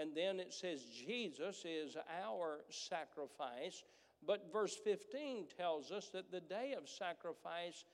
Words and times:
And 0.00 0.14
then 0.16 0.40
it 0.40 0.52
says 0.52 0.82
Jesus 0.84 1.64
is 1.66 1.96
our 2.24 2.60
sacrifice. 2.70 3.84
But 4.26 4.50
verse 4.50 4.76
15 4.82 5.48
tells 5.58 5.92
us 5.92 6.08
that 6.14 6.30
the 6.30 6.40
day 6.40 6.74
of 6.76 6.88
sacrifice 6.88 7.84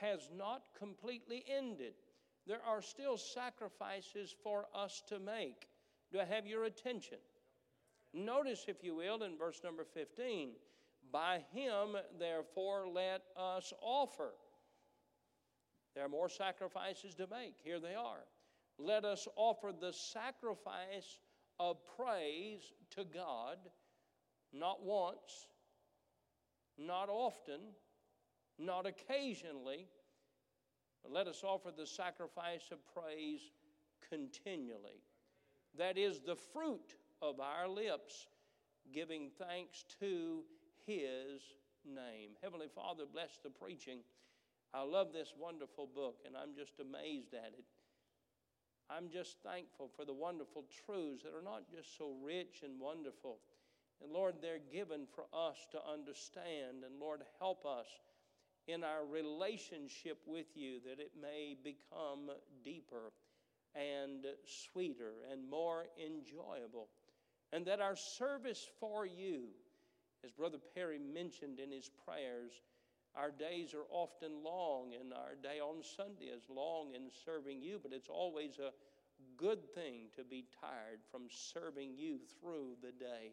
has 0.00 0.28
not 0.36 0.68
completely 0.78 1.42
ended. 1.48 1.94
There 2.46 2.62
are 2.66 2.82
still 2.82 3.16
sacrifices 3.16 4.34
for 4.42 4.66
us 4.74 5.02
to 5.08 5.18
make. 5.18 5.68
Do 6.12 6.20
I 6.20 6.24
have 6.24 6.46
your 6.46 6.64
attention? 6.64 7.18
Notice, 8.12 8.66
if 8.68 8.84
you 8.84 8.94
will, 8.94 9.22
in 9.22 9.38
verse 9.38 9.60
number 9.64 9.84
15 9.84 10.50
by 11.10 11.44
him, 11.52 11.96
therefore, 12.18 12.86
let 12.88 13.22
us 13.36 13.72
offer. 13.80 14.32
There 15.94 16.04
are 16.04 16.08
more 16.08 16.28
sacrifices 16.28 17.14
to 17.14 17.26
make. 17.26 17.54
Here 17.62 17.80
they 17.80 17.94
are. 17.94 18.24
Let 18.78 19.04
us 19.04 19.28
offer 19.36 19.72
the 19.78 19.92
sacrifice 19.92 21.20
of 21.58 21.76
praise 21.96 22.72
to 22.96 23.04
God, 23.04 23.58
not 24.52 24.84
once, 24.84 25.48
not 26.78 27.08
often, 27.08 27.60
not 28.58 28.86
occasionally, 28.86 29.86
but 31.02 31.12
let 31.12 31.26
us 31.26 31.42
offer 31.44 31.70
the 31.76 31.86
sacrifice 31.86 32.70
of 32.72 32.78
praise 32.94 33.40
continually. 34.08 35.02
That 35.76 35.98
is 35.98 36.20
the 36.20 36.36
fruit 36.36 36.94
of 37.20 37.40
our 37.40 37.68
lips, 37.68 38.28
giving 38.92 39.30
thanks 39.38 39.84
to 40.00 40.42
His 40.86 41.42
name. 41.84 42.30
Heavenly 42.42 42.68
Father, 42.74 43.04
bless 43.10 43.38
the 43.42 43.50
preaching. 43.50 44.00
I 44.72 44.82
love 44.82 45.12
this 45.12 45.32
wonderful 45.38 45.88
book, 45.94 46.22
and 46.26 46.36
I'm 46.36 46.54
just 46.56 46.80
amazed 46.80 47.34
at 47.34 47.52
it. 47.58 47.64
I'm 48.90 49.08
just 49.08 49.36
thankful 49.42 49.90
for 49.96 50.04
the 50.04 50.12
wonderful 50.12 50.64
truths 50.86 51.22
that 51.24 51.34
are 51.34 51.42
not 51.42 51.70
just 51.70 51.96
so 51.96 52.14
rich 52.22 52.62
and 52.62 52.78
wonderful. 52.78 53.38
And 54.02 54.12
Lord, 54.12 54.36
they're 54.40 54.58
given 54.72 55.06
for 55.14 55.24
us 55.32 55.56
to 55.72 55.78
understand. 55.90 56.84
And 56.84 57.00
Lord, 57.00 57.22
help 57.38 57.64
us 57.64 57.86
in 58.66 58.84
our 58.84 59.04
relationship 59.04 60.18
with 60.26 60.46
you 60.54 60.80
that 60.84 61.00
it 61.00 61.12
may 61.20 61.56
become 61.62 62.30
deeper 62.62 63.12
and 63.74 64.26
sweeter 64.46 65.12
and 65.30 65.48
more 65.48 65.86
enjoyable. 65.98 66.88
And 67.52 67.66
that 67.66 67.80
our 67.80 67.96
service 67.96 68.66
for 68.80 69.06
you, 69.06 69.44
as 70.24 70.32
Brother 70.32 70.58
Perry 70.74 70.98
mentioned 70.98 71.60
in 71.60 71.70
his 71.70 71.90
prayers, 72.04 72.52
our 73.16 73.30
days 73.30 73.74
are 73.74 73.86
often 73.90 74.42
long, 74.42 74.92
and 74.98 75.12
our 75.12 75.34
day 75.40 75.60
on 75.60 75.82
Sunday 75.82 76.26
is 76.26 76.42
long 76.48 76.94
in 76.94 77.10
serving 77.24 77.62
you, 77.62 77.78
but 77.82 77.92
it's 77.92 78.08
always 78.08 78.58
a 78.58 78.72
good 79.36 79.64
thing 79.74 80.08
to 80.16 80.24
be 80.24 80.44
tired 80.60 81.00
from 81.10 81.22
serving 81.28 81.94
you 81.96 82.18
through 82.40 82.76
the 82.82 82.92
day. 82.92 83.32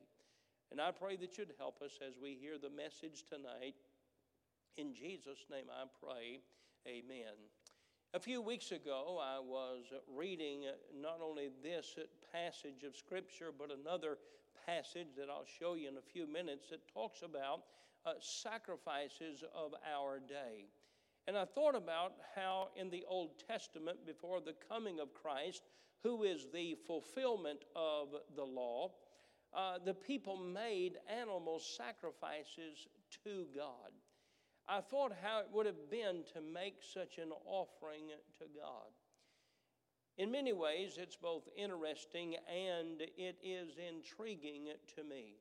And 0.71 0.79
I 0.79 0.91
pray 0.91 1.17
that 1.17 1.37
you'd 1.37 1.53
help 1.57 1.81
us 1.81 1.99
as 2.05 2.13
we 2.21 2.37
hear 2.39 2.57
the 2.57 2.69
message 2.69 3.23
tonight. 3.27 3.75
In 4.77 4.93
Jesus' 4.93 5.45
name 5.49 5.65
I 5.69 5.85
pray. 5.99 6.41
Amen. 6.87 7.35
A 8.13 8.19
few 8.19 8.41
weeks 8.41 8.71
ago, 8.71 9.19
I 9.21 9.39
was 9.39 9.85
reading 10.15 10.65
not 11.01 11.19
only 11.23 11.49
this 11.63 11.97
passage 12.31 12.83
of 12.85 12.95
Scripture, 12.95 13.51
but 13.57 13.69
another 13.71 14.17
passage 14.65 15.15
that 15.17 15.29
I'll 15.29 15.47
show 15.59 15.73
you 15.73 15.89
in 15.89 15.97
a 15.97 16.01
few 16.01 16.27
minutes 16.27 16.69
that 16.69 16.87
talks 16.93 17.21
about 17.21 17.63
uh, 18.05 18.13
sacrifices 18.19 19.43
of 19.55 19.73
our 19.93 20.19
day. 20.19 20.65
And 21.27 21.37
I 21.37 21.45
thought 21.45 21.75
about 21.75 22.13
how 22.35 22.69
in 22.75 22.89
the 22.89 23.03
Old 23.07 23.31
Testament, 23.47 24.05
before 24.05 24.41
the 24.41 24.55
coming 24.67 24.99
of 24.99 25.13
Christ, 25.13 25.63
who 26.03 26.23
is 26.23 26.47
the 26.51 26.75
fulfillment 26.87 27.63
of 27.75 28.09
the 28.35 28.43
law, 28.43 28.91
uh, 29.53 29.77
the 29.85 29.93
people 29.93 30.37
made 30.37 30.97
animal 31.09 31.59
sacrifices 31.59 32.87
to 33.23 33.45
God. 33.55 33.91
I 34.67 34.79
thought 34.79 35.13
how 35.21 35.39
it 35.39 35.47
would 35.51 35.65
have 35.65 35.89
been 35.89 36.23
to 36.33 36.41
make 36.41 36.75
such 36.81 37.17
an 37.17 37.31
offering 37.45 38.07
to 38.39 38.45
God. 38.55 38.89
In 40.17 40.31
many 40.31 40.53
ways, 40.53 40.97
it's 40.97 41.15
both 41.15 41.43
interesting 41.57 42.35
and 42.47 43.01
it 43.01 43.37
is 43.43 43.77
intriguing 43.77 44.67
to 44.95 45.03
me. 45.03 45.35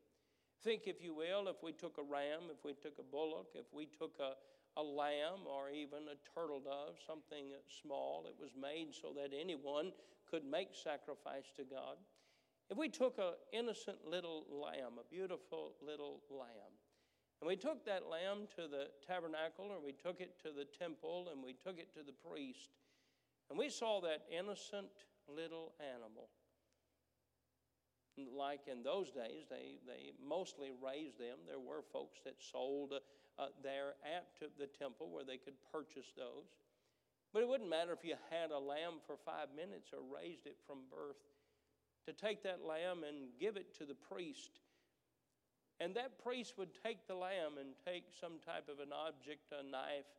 Think, 0.63 0.83
if 0.87 1.03
you 1.03 1.15
will, 1.15 1.49
if 1.49 1.63
we 1.63 1.73
took 1.73 1.97
a 1.97 2.03
ram, 2.03 2.51
if 2.51 2.65
we 2.65 2.75
took 2.75 2.99
a 2.99 3.03
bullock, 3.03 3.49
if 3.55 3.65
we 3.73 3.87
took 3.87 4.19
a, 4.21 4.37
a 4.79 4.83
lamb 4.83 5.49
or 5.49 5.71
even 5.71 6.05
a 6.13 6.21
turtle 6.35 6.61
dove, 6.61 6.97
something 7.07 7.53
small, 7.83 8.27
it 8.29 8.35
was 8.39 8.51
made 8.61 8.95
so 8.95 9.13
that 9.17 9.31
anyone 9.35 9.93
could 10.31 10.45
make 10.45 10.69
sacrifice 10.75 11.49
to 11.57 11.65
God. 11.65 11.97
If 12.69 12.77
we 12.77 12.89
took 12.89 13.19
an 13.19 13.35
innocent 13.53 13.99
little 14.07 14.45
lamb, 14.49 15.01
a 15.01 15.09
beautiful 15.11 15.73
little 15.83 16.21
lamb, 16.31 16.77
and 17.41 17.49
we 17.49 17.57
took 17.57 17.85
that 17.87 18.07
lamb 18.07 18.47
to 18.57 18.69
the 18.69 18.89
tabernacle 19.07 19.67
or 19.71 19.81
we 19.83 19.93
took 19.93 20.21
it 20.21 20.39
to 20.43 20.53
the 20.53 20.67
temple 20.79 21.29
and 21.33 21.43
we 21.43 21.55
took 21.55 21.79
it 21.79 21.93
to 21.95 22.01
the 22.05 22.13
priest, 22.13 22.71
and 23.49 23.59
we 23.59 23.71
saw 23.71 24.01
that 24.03 24.23
innocent 24.31 25.09
little 25.27 25.73
animal, 25.81 26.29
like 28.17 28.69
in 28.71 28.83
those 28.83 29.11
days, 29.11 29.47
they, 29.49 29.79
they 29.87 30.13
mostly 30.21 30.71
raised 30.83 31.19
them. 31.19 31.39
There 31.47 31.61
were 31.61 31.83
folks 31.93 32.19
that 32.25 32.37
sold 32.39 32.93
uh, 32.93 33.47
there 33.63 33.95
at 34.05 34.27
the 34.59 34.67
temple 34.67 35.11
where 35.11 35.25
they 35.25 35.39
could 35.39 35.57
purchase 35.73 36.13
those. 36.17 36.51
But 37.33 37.43
it 37.43 37.49
wouldn't 37.49 37.71
matter 37.71 37.93
if 37.93 38.05
you 38.05 38.17
had 38.31 38.51
a 38.51 38.59
lamb 38.59 38.99
for 39.07 39.17
five 39.17 39.55
minutes 39.55 39.91
or 39.93 40.03
raised 40.03 40.47
it 40.47 40.59
from 40.67 40.91
birth. 40.91 41.23
To 42.09 42.13
take 42.13 42.43
that 42.43 42.65
lamb 42.67 43.05
and 43.07 43.31
give 43.39 43.57
it 43.57 43.77
to 43.79 43.85
the 43.85 43.95
priest. 43.95 44.51
And 45.79 45.95
that 45.95 46.19
priest 46.23 46.59
would 46.59 46.75
take 46.83 47.07
the 47.07 47.15
lamb 47.15 47.57
and 47.61 47.71
take 47.87 48.05
some 48.21 48.43
type 48.45 48.69
of 48.69 48.81
an 48.81 48.93
object, 48.93 49.53
a 49.53 49.63
knife, 49.63 50.11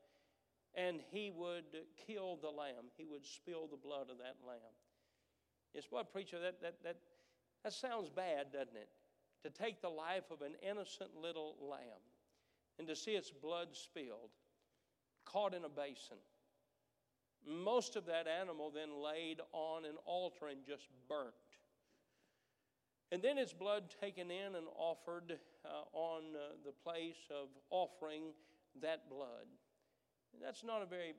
and 0.73 1.01
he 1.11 1.31
would 1.35 1.83
kill 2.07 2.39
the 2.41 2.49
lamb. 2.49 2.89
He 2.97 3.05
would 3.05 3.25
spill 3.25 3.67
the 3.67 3.77
blood 3.77 4.09
of 4.09 4.17
that 4.19 4.39
lamb. 4.47 4.73
Yes, 5.73 5.85
what 5.89 6.11
preacher, 6.11 6.39
that, 6.39 6.61
that, 6.61 6.75
that 6.83 6.97
that 7.63 7.73
sounds 7.73 8.09
bad, 8.09 8.51
doesn't 8.51 8.75
it? 8.75 8.89
To 9.43 9.49
take 9.49 9.81
the 9.81 9.89
life 9.89 10.29
of 10.31 10.41
an 10.41 10.53
innocent 10.61 11.11
little 11.19 11.55
lamb 11.61 12.01
and 12.77 12.87
to 12.87 12.95
see 12.95 13.11
its 13.11 13.31
blood 13.31 13.69
spilled, 13.71 14.31
caught 15.25 15.53
in 15.53 15.65
a 15.65 15.69
basin. 15.69 16.17
Most 17.47 17.95
of 17.95 18.05
that 18.05 18.27
animal 18.27 18.71
then 18.73 19.03
laid 19.03 19.41
on 19.51 19.85
an 19.85 19.95
altar 20.05 20.47
and 20.47 20.59
just 20.65 20.87
burnt. 21.09 21.33
And 23.11 23.21
then 23.21 23.37
its 23.37 23.51
blood 23.51 23.93
taken 24.01 24.31
in 24.31 24.55
and 24.55 24.67
offered 24.77 25.37
uh, 25.65 25.69
on 25.91 26.23
uh, 26.35 26.53
the 26.65 26.71
place 26.71 27.27
of 27.29 27.49
offering 27.69 28.23
that 28.81 29.09
blood. 29.09 29.49
And 30.33 30.41
that's 30.41 30.63
not 30.63 30.81
a 30.81 30.85
very 30.85 31.13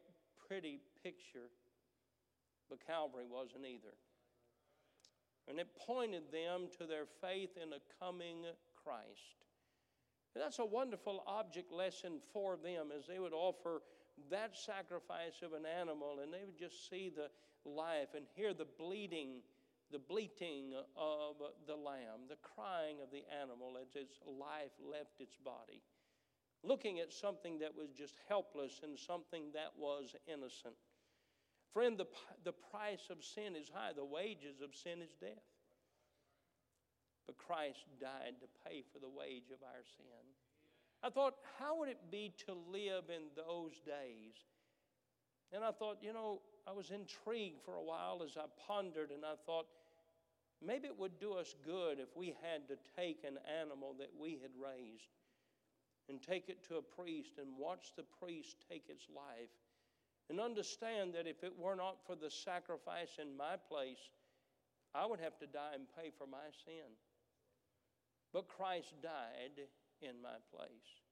pretty 0.48 0.80
picture, 1.02 1.50
but 2.70 2.84
Calvary 2.86 3.26
wasn't 3.30 3.66
either. 3.66 3.94
And 5.52 5.60
it 5.60 5.68
pointed 5.86 6.32
them 6.32 6.68
to 6.78 6.86
their 6.86 7.04
faith 7.20 7.58
in 7.62 7.74
a 7.74 8.02
coming 8.02 8.46
Christ. 8.82 9.44
And 10.34 10.42
that's 10.42 10.60
a 10.60 10.64
wonderful 10.64 11.22
object 11.26 11.70
lesson 11.70 12.20
for 12.32 12.56
them 12.56 12.88
as 12.96 13.06
they 13.06 13.18
would 13.18 13.34
offer 13.34 13.82
that 14.30 14.56
sacrifice 14.56 15.42
of 15.42 15.52
an 15.52 15.66
animal 15.66 16.20
and 16.22 16.32
they 16.32 16.40
would 16.46 16.58
just 16.58 16.88
see 16.88 17.12
the 17.14 17.28
life 17.68 18.08
and 18.16 18.24
hear 18.34 18.54
the 18.54 18.66
bleeding, 18.78 19.42
the 19.90 19.98
bleating 19.98 20.72
of 20.96 21.36
the 21.66 21.76
lamb, 21.76 22.24
the 22.30 22.40
crying 22.40 22.96
of 23.02 23.10
the 23.10 23.24
animal 23.42 23.76
as 23.76 23.94
its 23.94 24.20
life 24.26 24.72
left 24.80 25.20
its 25.20 25.36
body. 25.36 25.82
Looking 26.64 26.98
at 27.00 27.12
something 27.12 27.58
that 27.58 27.76
was 27.76 27.90
just 27.90 28.14
helpless 28.26 28.80
and 28.82 28.98
something 28.98 29.52
that 29.52 29.72
was 29.78 30.16
innocent. 30.26 30.76
Friend, 31.72 31.96
the, 31.96 32.06
the 32.44 32.52
price 32.52 33.08
of 33.10 33.24
sin 33.24 33.56
is 33.56 33.70
high, 33.72 33.92
the 33.96 34.04
wages 34.04 34.60
of 34.62 34.74
sin 34.74 35.00
is 35.00 35.14
death. 35.20 35.48
But 37.26 37.38
Christ 37.38 37.86
died 38.00 38.36
to 38.40 38.68
pay 38.68 38.82
for 38.92 38.98
the 38.98 39.08
wage 39.08 39.48
of 39.52 39.62
our 39.62 39.82
sin. 39.96 40.24
I 41.02 41.10
thought, 41.10 41.34
how 41.58 41.78
would 41.78 41.88
it 41.88 42.10
be 42.10 42.32
to 42.46 42.52
live 42.70 43.04
in 43.08 43.32
those 43.34 43.80
days? 43.86 44.36
And 45.52 45.64
I 45.64 45.70
thought, 45.72 45.98
you 46.02 46.12
know, 46.12 46.40
I 46.66 46.72
was 46.72 46.90
intrigued 46.90 47.62
for 47.64 47.74
a 47.74 47.82
while 47.82 48.22
as 48.24 48.36
I 48.36 48.44
pondered, 48.66 49.10
and 49.10 49.24
I 49.24 49.34
thought, 49.46 49.66
maybe 50.64 50.86
it 50.86 50.98
would 50.98 51.18
do 51.18 51.32
us 51.34 51.54
good 51.64 51.98
if 51.98 52.16
we 52.16 52.34
had 52.42 52.68
to 52.68 52.76
take 52.96 53.24
an 53.24 53.38
animal 53.60 53.94
that 53.98 54.10
we 54.18 54.38
had 54.42 54.52
raised 54.54 55.10
and 56.08 56.20
take 56.20 56.48
it 56.48 56.66
to 56.68 56.76
a 56.76 56.82
priest 56.82 57.32
and 57.38 57.48
watch 57.58 57.92
the 57.96 58.04
priest 58.20 58.56
take 58.68 58.84
its 58.88 59.06
life 59.14 59.50
and 60.32 60.40
understand 60.40 61.12
that 61.12 61.26
if 61.26 61.44
it 61.44 61.52
were 61.58 61.76
not 61.76 61.98
for 62.06 62.16
the 62.16 62.30
sacrifice 62.30 63.20
in 63.20 63.36
my 63.36 63.56
place, 63.68 64.00
I 64.94 65.04
would 65.04 65.20
have 65.20 65.38
to 65.40 65.46
die 65.46 65.72
and 65.74 65.84
pay 65.94 66.08
for 66.16 66.26
my 66.26 66.48
sin. 66.64 66.88
But 68.32 68.48
Christ 68.48 68.94
died 69.02 69.68
in 70.00 70.22
my 70.22 70.40
place. 70.48 71.04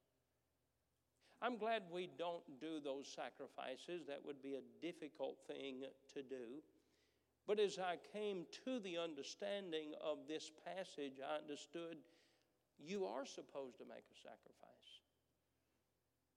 I'm 1.42 1.58
glad 1.58 1.82
we 1.92 2.08
don't 2.16 2.40
do 2.62 2.80
those 2.82 3.14
sacrifices. 3.14 4.06
That 4.08 4.24
would 4.24 4.42
be 4.42 4.54
a 4.54 4.64
difficult 4.80 5.36
thing 5.46 5.82
to 6.14 6.22
do. 6.22 6.64
But 7.46 7.60
as 7.60 7.78
I 7.78 7.96
came 8.16 8.46
to 8.64 8.80
the 8.80 8.96
understanding 8.96 9.92
of 10.02 10.20
this 10.28 10.50
passage, 10.64 11.20
I 11.20 11.42
understood 11.42 11.98
you 12.78 13.04
are 13.04 13.26
supposed 13.26 13.76
to 13.80 13.84
make 13.84 14.08
a 14.08 14.16
sacrifice. 14.16 14.59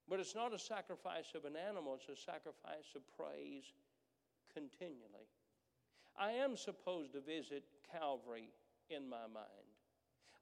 But 0.09 0.19
it's 0.19 0.35
not 0.35 0.53
a 0.53 0.59
sacrifice 0.59 1.33
of 1.35 1.45
an 1.45 1.55
animal, 1.55 1.95
it's 1.95 2.09
a 2.09 2.21
sacrifice 2.21 2.93
of 2.95 3.01
praise 3.17 3.63
continually. 4.53 5.27
I 6.17 6.31
am 6.31 6.57
supposed 6.57 7.13
to 7.13 7.21
visit 7.21 7.63
Calvary 7.91 8.49
in 8.89 9.09
my 9.09 9.25
mind. 9.33 9.73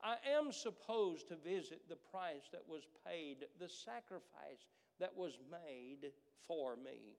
I 0.04 0.16
am 0.36 0.52
supposed 0.52 1.28
to 1.28 1.36
visit 1.36 1.88
the 1.88 1.96
price 1.96 2.50
that 2.52 2.68
was 2.68 2.88
paid, 3.06 3.46
the 3.60 3.70
sacrifice 3.70 4.66
that 5.00 5.16
was 5.16 5.38
made 5.52 6.12
for 6.48 6.76
me. 6.76 7.18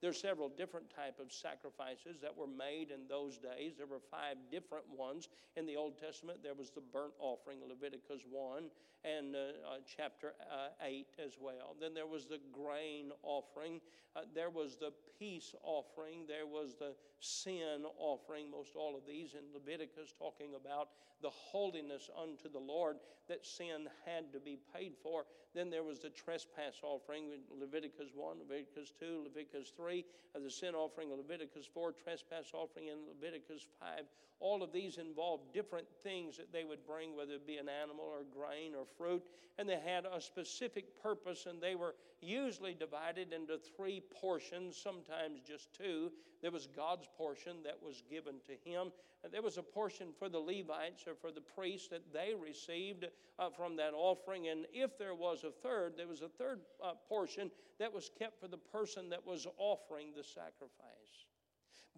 There's 0.00 0.20
several 0.20 0.48
different 0.48 0.88
type 0.88 1.20
of 1.20 1.30
sacrifices 1.32 2.20
that 2.22 2.34
were 2.34 2.46
made 2.46 2.90
in 2.90 3.06
those 3.08 3.36
days. 3.36 3.74
There 3.76 3.86
were 3.86 4.00
five 4.10 4.36
different 4.50 4.84
ones 4.96 5.28
in 5.56 5.66
the 5.66 5.76
Old 5.76 6.00
Testament. 6.00 6.42
There 6.42 6.54
was 6.54 6.70
the 6.70 6.80
burnt 6.80 7.12
offering, 7.20 7.58
Leviticus 7.68 8.22
1 8.30 8.70
and 9.04 9.34
uh, 9.34 9.38
uh, 9.38 9.76
chapter 9.96 10.34
uh, 10.50 10.68
8 10.84 11.06
as 11.24 11.32
well. 11.40 11.76
Then 11.80 11.94
there 11.94 12.06
was 12.06 12.26
the 12.26 12.40
grain 12.52 13.12
offering. 13.22 13.80
Uh, 14.14 14.22
there 14.34 14.50
was 14.50 14.76
the 14.76 14.92
peace 15.18 15.54
offering. 15.62 16.24
There 16.26 16.46
was 16.46 16.74
the 16.78 16.94
sin 17.20 17.84
offering. 17.98 18.50
Most 18.50 18.76
all 18.76 18.96
of 18.96 19.06
these 19.06 19.34
in 19.34 19.44
Leviticus 19.54 20.12
talking 20.18 20.54
about 20.54 20.88
the 21.22 21.30
holiness 21.30 22.08
unto 22.20 22.50
the 22.50 22.58
Lord 22.58 22.96
that 23.28 23.46
sin 23.46 23.88
had 24.04 24.32
to 24.32 24.40
be 24.40 24.58
paid 24.74 24.94
for. 25.02 25.24
Then 25.54 25.70
there 25.70 25.82
was 25.82 26.00
the 26.00 26.10
trespass 26.10 26.80
offering 26.82 27.24
Leviticus 27.50 28.10
1, 28.14 28.38
Leviticus 28.38 28.92
2, 28.98 29.24
Leviticus 29.24 29.72
3, 29.76 29.89
uh, 30.34 30.38
the 30.38 30.50
sin 30.50 30.74
offering 30.74 31.10
in 31.10 31.16
Leviticus 31.16 31.66
4, 31.72 31.92
trespass 31.92 32.52
offering 32.54 32.88
in 32.88 32.98
Leviticus 33.08 33.66
5. 33.80 34.04
All 34.40 34.62
of 34.62 34.72
these 34.72 34.96
involved 34.96 35.52
different 35.52 35.86
things 36.02 36.36
that 36.38 36.52
they 36.52 36.64
would 36.64 36.86
bring, 36.86 37.14
whether 37.14 37.34
it 37.34 37.46
be 37.46 37.58
an 37.58 37.68
animal 37.68 38.04
or 38.04 38.22
grain 38.32 38.72
or 38.74 38.86
fruit, 38.96 39.22
and 39.58 39.68
they 39.68 39.78
had 39.84 40.06
a 40.06 40.20
specific 40.20 41.00
purpose, 41.02 41.46
and 41.46 41.60
they 41.60 41.74
were 41.74 41.94
usually 42.22 42.72
divided 42.72 43.32
into 43.32 43.58
three 43.58 44.02
portions, 44.20 44.76
sometimes 44.76 45.40
just 45.46 45.72
two. 45.74 46.10
There 46.40 46.50
was 46.50 46.68
God's 46.74 47.06
portion 47.18 47.56
that 47.64 47.76
was 47.82 48.02
given 48.08 48.36
to 48.46 48.70
him, 48.70 48.92
and 49.22 49.30
there 49.30 49.42
was 49.42 49.58
a 49.58 49.62
portion 49.62 50.08
for 50.18 50.30
the 50.30 50.38
Levites 50.38 51.04
or 51.06 51.14
for 51.14 51.30
the 51.30 51.42
priests 51.42 51.88
that 51.88 52.10
they 52.12 52.32
received 52.34 53.06
uh, 53.38 53.50
from 53.50 53.76
that 53.76 53.92
offering, 53.94 54.48
and 54.48 54.66
if 54.72 54.96
there 54.96 55.14
was 55.14 55.44
a 55.44 55.50
third, 55.50 55.94
there 55.96 56.08
was 56.08 56.22
a 56.22 56.28
third 56.28 56.60
uh, 56.82 56.92
portion 57.08 57.50
that 57.78 57.92
was 57.92 58.10
kept 58.18 58.40
for 58.40 58.48
the 58.48 58.56
person 58.56 59.10
that 59.10 59.26
was 59.26 59.46
offering 59.58 59.79
the 59.88 60.24
sacrifice. 60.24 61.26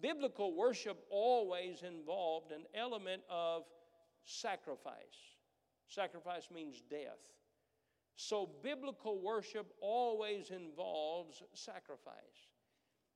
Biblical 0.01 0.55
worship 0.55 1.03
always 1.09 1.83
involved 1.83 2.51
an 2.51 2.63
element 2.75 3.21
of 3.29 3.63
sacrifice. 4.23 4.93
Sacrifice 5.87 6.49
means 6.53 6.81
death. 6.89 7.19
So, 8.15 8.49
biblical 8.61 9.19
worship 9.19 9.73
always 9.81 10.51
involves 10.51 11.41
sacrifice. 11.53 12.49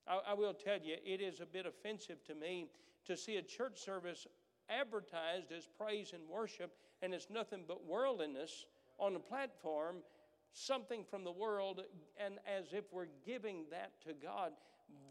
I, 0.08 0.20
I, 0.30 0.34
will 0.34 0.54
tell 0.54 0.80
you, 0.82 0.96
it 1.06 1.22
is 1.22 1.40
a 1.40 1.46
bit 1.46 1.66
offensive 1.66 2.24
to 2.26 2.36
me 2.36 2.68
to 3.06 3.16
see 3.16 3.38
a 3.38 3.42
church 3.42 3.80
service 3.80 4.26
advertised 4.70 5.52
as 5.52 5.68
praise 5.78 6.14
and 6.14 6.24
worship, 6.28 6.74
and 7.02 7.14
it's 7.14 7.30
nothing 7.30 7.64
but 7.68 7.86
worldliness 7.86 8.66
on 9.00 9.14
the 9.14 9.20
platform, 9.20 9.98
something 10.58 11.04
from 11.10 11.24
the 11.24 11.32
world, 11.32 11.82
and 12.24 12.36
as 12.48 12.74
if 12.74 12.86
we're 12.92 13.08
giving 13.26 13.66
that 13.72 13.92
to 14.06 14.14
God. 14.14 14.54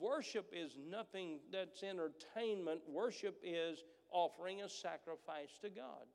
Worship 0.00 0.52
is 0.52 0.76
nothing 0.90 1.38
that's 1.52 1.82
entertainment, 1.82 2.80
worship 2.88 3.38
is 3.42 3.84
offering 4.10 4.62
a 4.62 4.68
sacrifice 4.68 5.58
to 5.62 5.68
God. 5.68 6.06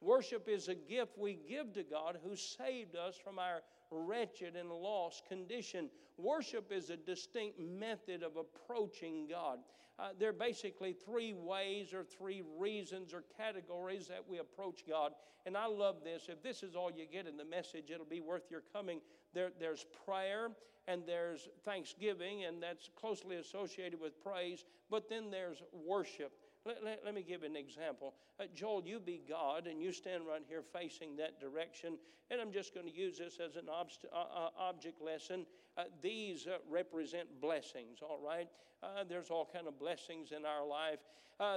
Worship 0.00 0.48
is 0.48 0.68
a 0.68 0.74
gift 0.74 1.18
we 1.18 1.38
give 1.48 1.74
to 1.74 1.82
God 1.82 2.18
who 2.24 2.34
saved 2.34 2.96
us 2.96 3.16
from 3.22 3.38
our 3.38 3.60
wretched 3.90 4.56
and 4.56 4.70
lost 4.70 5.26
condition. 5.28 5.90
Worship 6.16 6.72
is 6.72 6.90
a 6.90 6.96
distinct 6.96 7.58
method 7.58 8.22
of 8.22 8.32
approaching 8.36 9.26
God. 9.28 9.58
Uh, 10.00 10.08
there 10.18 10.30
are 10.30 10.32
basically 10.32 10.94
three 10.94 11.34
ways 11.34 11.92
or 11.92 12.04
three 12.04 12.42
reasons 12.58 13.12
or 13.12 13.22
categories 13.36 14.08
that 14.08 14.24
we 14.26 14.38
approach 14.38 14.82
God. 14.88 15.12
And 15.44 15.56
I 15.56 15.66
love 15.66 15.96
this. 16.02 16.28
If 16.28 16.42
this 16.42 16.62
is 16.62 16.74
all 16.74 16.90
you 16.90 17.04
get 17.10 17.26
in 17.26 17.36
the 17.36 17.44
message, 17.44 17.90
it'll 17.90 18.06
be 18.06 18.20
worth 18.20 18.50
your 18.50 18.62
coming. 18.72 19.00
There, 19.34 19.50
there's 19.58 19.84
prayer 20.06 20.50
and 20.88 21.02
there's 21.06 21.48
thanksgiving, 21.64 22.44
and 22.44 22.62
that's 22.62 22.88
closely 22.98 23.36
associated 23.36 24.00
with 24.00 24.22
praise. 24.22 24.64
But 24.90 25.10
then 25.10 25.30
there's 25.30 25.62
worship. 25.72 26.32
Let, 26.64 26.82
let, 26.82 27.00
let, 27.04 27.14
me 27.14 27.22
give 27.22 27.42
an 27.42 27.56
example. 27.56 28.14
Uh, 28.38 28.44
Joel, 28.54 28.82
you 28.86 29.00
be 29.00 29.22
God, 29.28 29.66
and 29.66 29.80
you 29.80 29.92
stand 29.92 30.24
right 30.26 30.42
here 30.48 30.62
facing 30.62 31.16
that 31.16 31.40
direction. 31.40 31.98
And 32.30 32.40
I'm 32.40 32.52
just 32.52 32.74
going 32.74 32.86
to 32.86 32.92
use 32.92 33.18
this 33.18 33.38
as 33.44 33.56
an 33.56 33.66
obst- 33.66 34.10
uh, 34.12 34.16
uh, 34.16 34.48
object 34.58 35.02
lesson. 35.02 35.46
Uh, 35.80 35.84
these 36.02 36.46
uh, 36.46 36.58
represent 36.68 37.26
blessings, 37.40 38.00
all 38.02 38.20
right? 38.26 38.48
Uh, 38.82 39.02
there's 39.08 39.30
all 39.30 39.48
kind 39.50 39.66
of 39.66 39.78
blessings 39.78 40.30
in 40.30 40.44
our 40.44 40.66
life. 40.66 40.98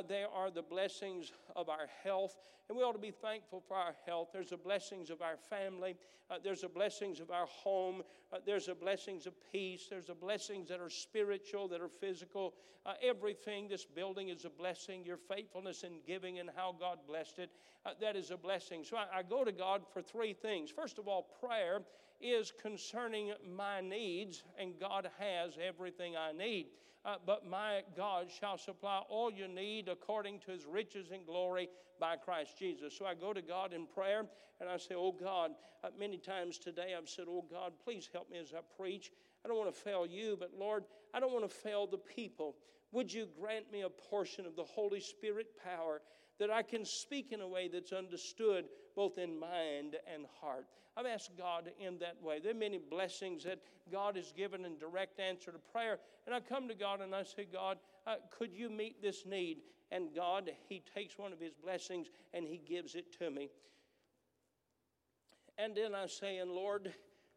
they 0.07 0.23
are 0.33 0.49
the 0.49 0.61
blessings 0.61 1.33
of 1.57 1.67
our 1.67 1.87
health, 2.03 2.39
and 2.69 2.77
we 2.77 2.83
ought 2.85 2.93
to 2.93 2.99
be 2.99 3.11
thankful 3.11 3.61
for 3.67 3.75
our 3.75 3.95
health. 4.05 4.29
There's 4.31 4.51
the 4.51 4.57
blessings 4.57 5.09
of 5.09 5.21
our 5.21 5.35
family. 5.49 5.97
there's 6.41 6.61
the 6.61 6.69
blessings 6.69 7.19
of 7.19 7.31
our 7.31 7.47
home. 7.47 8.01
there's 8.45 8.67
the 8.67 8.75
blessings 8.75 9.27
of 9.27 9.33
peace. 9.51 9.87
There's 9.89 10.07
the 10.07 10.13
blessings 10.13 10.69
that 10.69 10.79
are 10.79 10.89
spiritual, 10.89 11.67
that 11.67 11.81
are 11.81 11.89
physical. 11.89 12.53
everything, 13.01 13.67
this 13.67 13.83
building 13.83 14.29
is 14.29 14.45
a 14.45 14.49
blessing. 14.49 15.03
Your 15.03 15.17
faithfulness 15.17 15.83
in 15.83 15.99
giving 16.07 16.39
and 16.39 16.49
how 16.55 16.75
God 16.79 16.99
blessed 17.05 17.39
it, 17.39 17.51
that 17.99 18.15
is 18.15 18.31
a 18.31 18.37
blessing. 18.37 18.85
So 18.85 18.95
I, 18.95 19.19
I 19.19 19.23
go 19.23 19.43
to 19.43 19.51
God 19.51 19.81
for 19.91 20.01
three 20.01 20.31
things. 20.31 20.69
First 20.69 20.97
of 20.97 21.09
all, 21.09 21.27
prayer 21.41 21.81
is 22.23 22.53
concerning 22.61 23.33
my 23.55 23.81
needs, 23.81 24.43
and 24.57 24.79
God 24.79 25.09
has 25.19 25.53
everything 25.61 26.15
I 26.15 26.31
need. 26.31 26.67
Uh, 27.05 27.15
but 27.25 27.45
my 27.45 27.81
God 27.97 28.27
shall 28.31 28.57
supply 28.57 29.01
all 29.09 29.29
your 29.31 29.49
need 29.49 29.89
according 29.89 30.39
to 30.39 30.51
his 30.51 30.65
riches 30.65 31.11
and 31.11 31.25
glory 31.25 31.67
by 31.99 32.15
Christ 32.15 32.57
Jesus. 32.57 32.97
So 32.97 33.05
I 33.05 33.13
go 33.13 33.33
to 33.33 33.41
God 33.41 33.73
in 33.73 33.85
prayer 33.85 34.25
and 34.61 34.69
I 34.69 34.77
say, 34.77 34.95
Oh 34.95 35.11
God, 35.11 35.51
uh, 35.83 35.89
many 35.99 36.17
times 36.17 36.57
today 36.57 36.95
I've 36.97 37.09
said, 37.09 37.25
Oh 37.27 37.43
God, 37.51 37.73
please 37.83 38.09
help 38.11 38.31
me 38.31 38.37
as 38.37 38.53
I 38.53 38.59
preach. 38.77 39.11
I 39.43 39.49
don't 39.49 39.57
want 39.57 39.73
to 39.73 39.79
fail 39.79 40.05
you, 40.05 40.37
but 40.39 40.51
Lord, 40.57 40.85
I 41.13 41.19
don't 41.19 41.33
want 41.33 41.49
to 41.49 41.53
fail 41.53 41.85
the 41.85 41.97
people. 41.97 42.55
Would 42.93 43.11
you 43.11 43.27
grant 43.39 43.69
me 43.71 43.81
a 43.81 43.89
portion 43.89 44.45
of 44.45 44.55
the 44.55 44.63
Holy 44.63 45.01
Spirit 45.01 45.47
power 45.61 46.01
that 46.39 46.50
I 46.50 46.62
can 46.62 46.85
speak 46.85 47.31
in 47.31 47.41
a 47.41 47.47
way 47.47 47.69
that's 47.71 47.94
understood 47.94 48.65
both 48.95 49.18
in 49.18 49.40
mind 49.40 49.95
and 50.11 50.25
heart? 50.42 50.66
I've 50.95 51.06
asked 51.06 51.31
God 51.37 51.71
in 51.80 51.97
that 51.99 52.21
way. 52.21 52.40
There 52.40 52.52
are 52.52 52.56
many 52.56 52.78
blessings 52.78 53.44
that 53.45 53.59
God 53.92 54.16
has 54.16 54.31
given 54.31 54.66
in 54.66 54.78
direct 54.78 55.19
answer 55.19 55.52
to 55.52 55.57
prayer. 55.71 55.99
And 56.25 56.35
I 56.35 56.40
come 56.40 56.68
to 56.68 56.75
God 56.75 57.02
and 57.02 57.16
I 57.16 57.23
say, 57.23 57.47
God, 57.52 57.78
uh, 58.06 58.16
could 58.37 58.54
you 58.54 58.69
meet 58.69 59.02
this 59.02 59.25
need? 59.25 59.61
And 59.92 60.13
God, 60.16 60.52
He 60.69 60.83
takes 60.94 61.18
one 61.18 61.33
of 61.33 61.40
His 61.40 61.54
blessings 61.54 62.07
and 62.33 62.47
He 62.47 62.57
gives 62.57 62.95
it 62.95 63.18
to 63.19 63.31
me. 63.31 63.49
And 65.57 65.75
then 65.75 65.94
I 65.95 66.07
say, 66.07 66.37
and 66.37 66.52
Lord, 66.52 66.94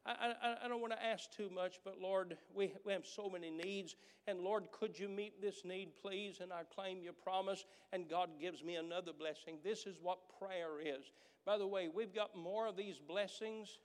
I, 0.06 0.34
I, 0.42 0.54
I, 0.64 0.68
don't 0.68 0.80
want 0.80 0.92
to 0.92 1.04
ask 1.04 1.30
too 1.32 1.50
much, 1.52 1.80
but 1.84 2.00
Lord, 2.00 2.36
we, 2.54 2.72
we 2.84 2.92
have 2.92 3.06
so 3.06 3.28
many 3.28 3.50
needs. 3.50 3.96
And 4.28 4.40
Lord, 4.40 4.70
could 4.70 4.98
you 4.98 5.08
meet 5.08 5.42
this 5.42 5.64
need, 5.64 5.90
please? 6.00 6.38
And 6.40 6.52
I 6.52 6.62
claim 6.72 7.02
your 7.02 7.12
promise, 7.12 7.64
and 7.92 8.08
God 8.08 8.30
gives 8.40 8.62
me 8.62 8.76
another 8.76 9.12
blessing. 9.12 9.58
This 9.64 9.84
is 9.84 9.96
what 10.00 10.18
prayer 10.38 10.80
is. 10.80 11.10
By 11.44 11.58
the 11.58 11.66
way, 11.66 11.88
we've 11.92 12.14
got 12.14 12.36
more 12.36 12.68
of 12.68 12.76
these 12.76 12.98
blessings 12.98 13.78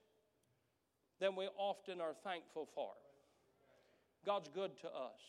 than 1.19 1.35
we 1.35 1.47
often 1.57 1.99
are 1.99 2.13
thankful 2.23 2.67
for. 2.73 2.91
God's 4.25 4.49
good 4.49 4.77
to 4.81 4.87
us. 4.87 5.21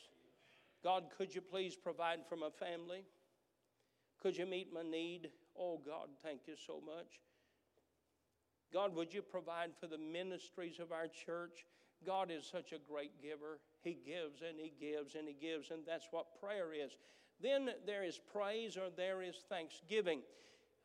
God, 0.84 1.04
could 1.16 1.34
you 1.34 1.40
please 1.40 1.74
provide 1.74 2.20
for 2.28 2.36
my 2.36 2.50
family? 2.50 3.04
Could 4.20 4.36
you 4.36 4.46
meet 4.46 4.72
my 4.72 4.82
need? 4.82 5.30
Oh, 5.58 5.80
God, 5.84 6.08
thank 6.22 6.40
you 6.46 6.54
so 6.66 6.80
much. 6.84 7.20
God, 8.72 8.94
would 8.94 9.12
you 9.12 9.22
provide 9.22 9.70
for 9.78 9.86
the 9.86 9.98
ministries 9.98 10.78
of 10.80 10.92
our 10.92 11.06
church? 11.06 11.66
God 12.06 12.30
is 12.30 12.44
such 12.50 12.72
a 12.72 12.78
great 12.90 13.22
giver. 13.22 13.60
He 13.82 13.98
gives 14.04 14.42
and 14.42 14.58
He 14.58 14.72
gives 14.80 15.14
and 15.14 15.28
He 15.28 15.34
gives, 15.34 15.70
and 15.70 15.82
that's 15.86 16.08
what 16.10 16.40
prayer 16.40 16.72
is. 16.72 16.92
Then 17.40 17.70
there 17.86 18.04
is 18.04 18.20
praise 18.32 18.76
or 18.76 18.88
there 18.96 19.22
is 19.22 19.36
thanksgiving. 19.48 20.22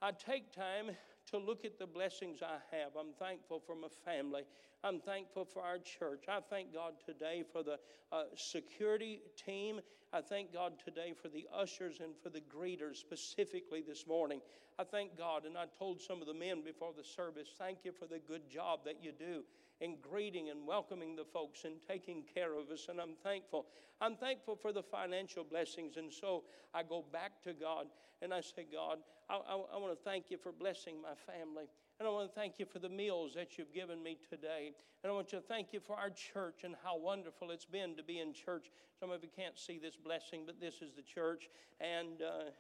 I 0.02 0.12
take 0.12 0.54
time 0.54 0.92
to 1.32 1.38
look 1.38 1.66
at 1.66 1.78
the 1.78 1.86
blessings 1.86 2.40
I 2.42 2.58
have. 2.76 2.92
I'm 3.00 3.14
thankful 3.20 3.60
for 3.60 3.76
my 3.76 3.88
family. 4.06 4.44
I'm 4.84 5.00
thankful 5.00 5.46
for 5.46 5.62
our 5.62 5.78
church. 5.78 6.26
I 6.30 6.40
thank 6.50 6.74
God 6.74 6.94
today 7.06 7.44
for 7.52 7.64
the 7.64 7.80
uh, 8.12 8.24
security 8.36 9.22
team. 9.36 9.82
I 10.14 10.22
thank 10.22 10.54
God 10.54 10.74
today 10.84 11.14
for 11.20 11.28
the 11.28 11.48
ushers 11.54 12.00
and 12.00 12.16
for 12.22 12.30
the 12.30 12.42
greeters 12.42 12.98
specifically 12.98 13.84
this 13.86 14.08
morning. 14.08 14.40
I 14.80 14.84
thank 14.84 15.18
God, 15.18 15.46
and 15.46 15.58
I 15.58 15.66
told 15.78 16.00
some 16.00 16.22
of 16.22 16.28
the 16.28 16.34
men 16.34 16.64
before 16.64 16.92
the 16.96 17.04
service, 17.04 17.50
thank 17.58 17.80
you 17.84 17.92
for 17.92 18.06
the 18.06 18.20
good 18.20 18.50
job 18.50 18.82
that 18.86 19.04
you 19.04 19.12
do 19.12 19.44
in 19.82 19.98
greeting 20.02 20.50
and 20.50 20.66
welcoming 20.66 21.16
the 21.16 21.26
folks 21.26 21.64
and 21.64 21.76
taking 21.88 22.24
care 22.34 22.58
of 22.58 22.70
us, 22.70 22.88
and 22.90 23.00
I'm 23.00 23.16
thankful. 23.24 23.68
I'm 24.02 24.16
thankful 24.16 24.56
for 24.56 24.72
the 24.72 24.84
financial 24.84 25.44
blessings, 25.44 25.98
and 25.98 26.12
so 26.12 26.44
I 26.74 26.84
go 26.84 27.06
back 27.12 27.42
to 27.44 27.54
God 27.54 27.88
and 28.22 28.34
I 28.34 28.42
say, 28.42 28.66
God, 28.72 29.00
I, 29.30 29.36
I, 29.36 29.56
I 29.76 29.78
want 29.78 29.94
to 29.94 30.04
thank 30.04 30.32
you 30.32 30.38
for 30.38 30.52
blessing 30.52 30.96
my 31.02 31.14
family. 31.32 31.66
And 32.00 32.08
I 32.08 32.12
want 32.12 32.30
to 32.30 32.36
thank 32.36 32.60
you 32.60 32.66
for 32.66 32.80
the 32.80 32.90
meals 32.90 33.34
that 33.36 33.58
you've 33.58 33.74
given 33.74 34.02
me 34.02 34.18
today. 34.30 34.74
And 35.04 35.12
I 35.12 35.16
want 35.16 35.30
to 35.30 35.42
thank 35.42 35.74
you 35.74 35.80
for 35.80 35.96
our 35.96 36.12
church 36.12 36.62
and 36.64 36.76
how 36.84 36.98
wonderful 36.98 37.52
it's 37.52 37.66
been 37.66 37.96
to 37.96 38.04
be 38.04 38.20
in 38.20 38.34
church. 38.34 38.70
Some 39.00 39.10
of 39.12 39.24
you 39.24 39.30
can't 39.36 39.58
see 39.58 39.80
this 39.80 39.96
blessing, 39.96 40.44
but 40.46 40.60
this 40.60 40.76
is 40.82 40.94
the 40.96 41.02
church. 41.02 41.50
And 41.80 42.22
uh, 42.22 42.52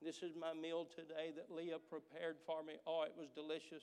this 0.00 0.22
is 0.22 0.32
my 0.38 0.54
meal 0.54 0.86
today 0.94 1.32
that 1.34 1.54
Leah 1.54 1.78
prepared 1.90 2.36
for 2.46 2.62
me. 2.62 2.74
Oh, 2.86 3.02
it 3.02 3.14
was 3.18 3.28
delicious. 3.34 3.82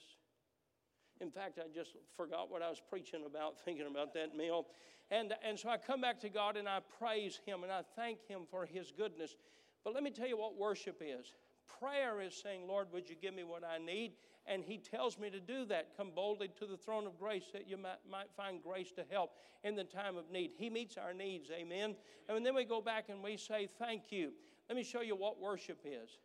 In 1.20 1.30
fact, 1.30 1.58
I 1.58 1.68
just 1.74 1.96
forgot 2.16 2.50
what 2.50 2.62
I 2.62 2.70
was 2.70 2.80
preaching 2.88 3.24
about, 3.26 3.58
thinking 3.64 3.86
about 3.86 4.14
that 4.14 4.36
meal. 4.36 4.66
And, 5.10 5.34
and 5.46 5.58
so 5.58 5.68
I 5.68 5.76
come 5.76 6.00
back 6.00 6.20
to 6.20 6.28
God 6.28 6.56
and 6.56 6.68
I 6.68 6.80
praise 6.98 7.40
Him 7.44 7.62
and 7.62 7.72
I 7.72 7.82
thank 7.96 8.26
Him 8.26 8.42
for 8.50 8.64
His 8.64 8.92
goodness. 8.96 9.36
But 9.84 9.94
let 9.94 10.02
me 10.02 10.10
tell 10.10 10.28
you 10.28 10.38
what 10.38 10.56
worship 10.56 11.02
is. 11.04 11.32
Prayer 11.80 12.20
is 12.20 12.34
saying, 12.34 12.66
Lord, 12.66 12.88
would 12.92 13.08
you 13.08 13.16
give 13.20 13.34
me 13.34 13.44
what 13.44 13.62
I 13.64 13.78
need? 13.78 14.12
And 14.46 14.62
He 14.64 14.78
tells 14.78 15.18
me 15.18 15.30
to 15.30 15.40
do 15.40 15.64
that. 15.66 15.96
Come 15.96 16.10
boldly 16.14 16.48
to 16.58 16.66
the 16.66 16.76
throne 16.76 17.06
of 17.06 17.18
grace 17.18 17.46
that 17.52 17.68
you 17.68 17.76
might, 17.76 17.98
might 18.10 18.30
find 18.36 18.62
grace 18.62 18.92
to 18.92 19.04
help 19.10 19.32
in 19.64 19.74
the 19.74 19.84
time 19.84 20.16
of 20.16 20.30
need. 20.30 20.52
He 20.56 20.70
meets 20.70 20.96
our 20.96 21.12
needs, 21.12 21.50
amen. 21.50 21.96
And 22.28 22.44
then 22.44 22.54
we 22.54 22.64
go 22.64 22.80
back 22.80 23.08
and 23.08 23.22
we 23.22 23.36
say, 23.36 23.68
Thank 23.78 24.10
you. 24.10 24.32
Let 24.68 24.76
me 24.76 24.84
show 24.84 25.00
you 25.00 25.16
what 25.16 25.40
worship 25.40 25.80
is. 25.84 26.18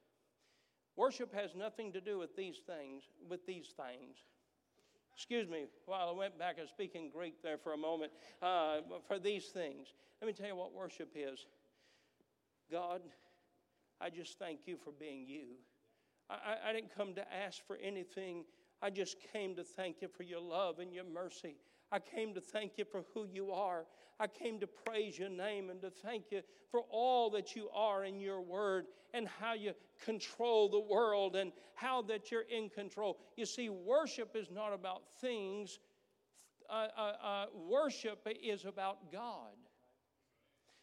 Worship 0.95 1.33
has 1.33 1.55
nothing 1.55 1.91
to 1.93 2.01
do 2.01 2.19
with 2.19 2.35
these 2.35 2.61
things, 2.65 3.03
with 3.27 3.45
these 3.45 3.73
things. 3.75 4.17
Excuse 5.15 5.47
me, 5.47 5.65
while 5.85 6.09
I 6.09 6.11
went 6.11 6.37
back 6.37 6.57
and 6.59 6.67
speaking 6.67 7.09
Greek 7.09 7.41
there 7.41 7.57
for 7.57 7.73
a 7.73 7.77
moment, 7.77 8.11
uh, 8.41 8.79
for 9.07 9.17
these 9.17 9.45
things. 9.45 9.87
Let 10.21 10.27
me 10.27 10.33
tell 10.33 10.47
you 10.47 10.55
what 10.55 10.73
worship 10.73 11.13
is. 11.15 11.45
God, 12.69 13.01
I 14.01 14.09
just 14.09 14.37
thank 14.39 14.61
you 14.65 14.75
for 14.77 14.91
being 14.91 15.25
you. 15.27 15.55
I, 16.29 16.69
I 16.69 16.73
didn't 16.73 16.93
come 16.95 17.13
to 17.15 17.33
ask 17.33 17.65
for 17.65 17.77
anything. 17.77 18.43
I 18.81 18.89
just 18.89 19.17
came 19.31 19.55
to 19.55 19.63
thank 19.63 20.01
you 20.01 20.09
for 20.09 20.23
your 20.23 20.41
love 20.41 20.79
and 20.79 20.93
your 20.93 21.05
mercy. 21.05 21.55
I 21.91 21.99
came 21.99 22.33
to 22.33 22.41
thank 22.41 22.77
you 22.77 22.85
for 22.85 23.03
who 23.13 23.25
you 23.25 23.51
are. 23.51 23.85
I 24.19 24.27
came 24.27 24.59
to 24.59 24.67
praise 24.67 25.19
your 25.19 25.29
name 25.29 25.69
and 25.69 25.81
to 25.81 25.89
thank 25.89 26.31
you 26.31 26.41
for 26.71 26.81
all 26.89 27.29
that 27.31 27.55
you 27.55 27.69
are 27.73 28.05
in 28.05 28.19
your 28.19 28.41
word 28.41 28.85
and 29.13 29.27
how 29.27 29.53
you 29.53 29.73
control 30.03 30.69
the 30.69 30.79
world 30.79 31.35
and 31.35 31.51
how 31.75 32.01
that 32.03 32.31
you're 32.31 32.45
in 32.49 32.69
control. 32.69 33.17
You 33.35 33.45
see, 33.45 33.69
worship 33.69 34.35
is 34.35 34.49
not 34.51 34.73
about 34.73 35.03
things, 35.21 35.79
uh, 36.69 36.87
uh, 36.97 37.13
uh, 37.23 37.45
worship 37.53 38.27
is 38.41 38.65
about 38.65 39.11
God. 39.11 39.55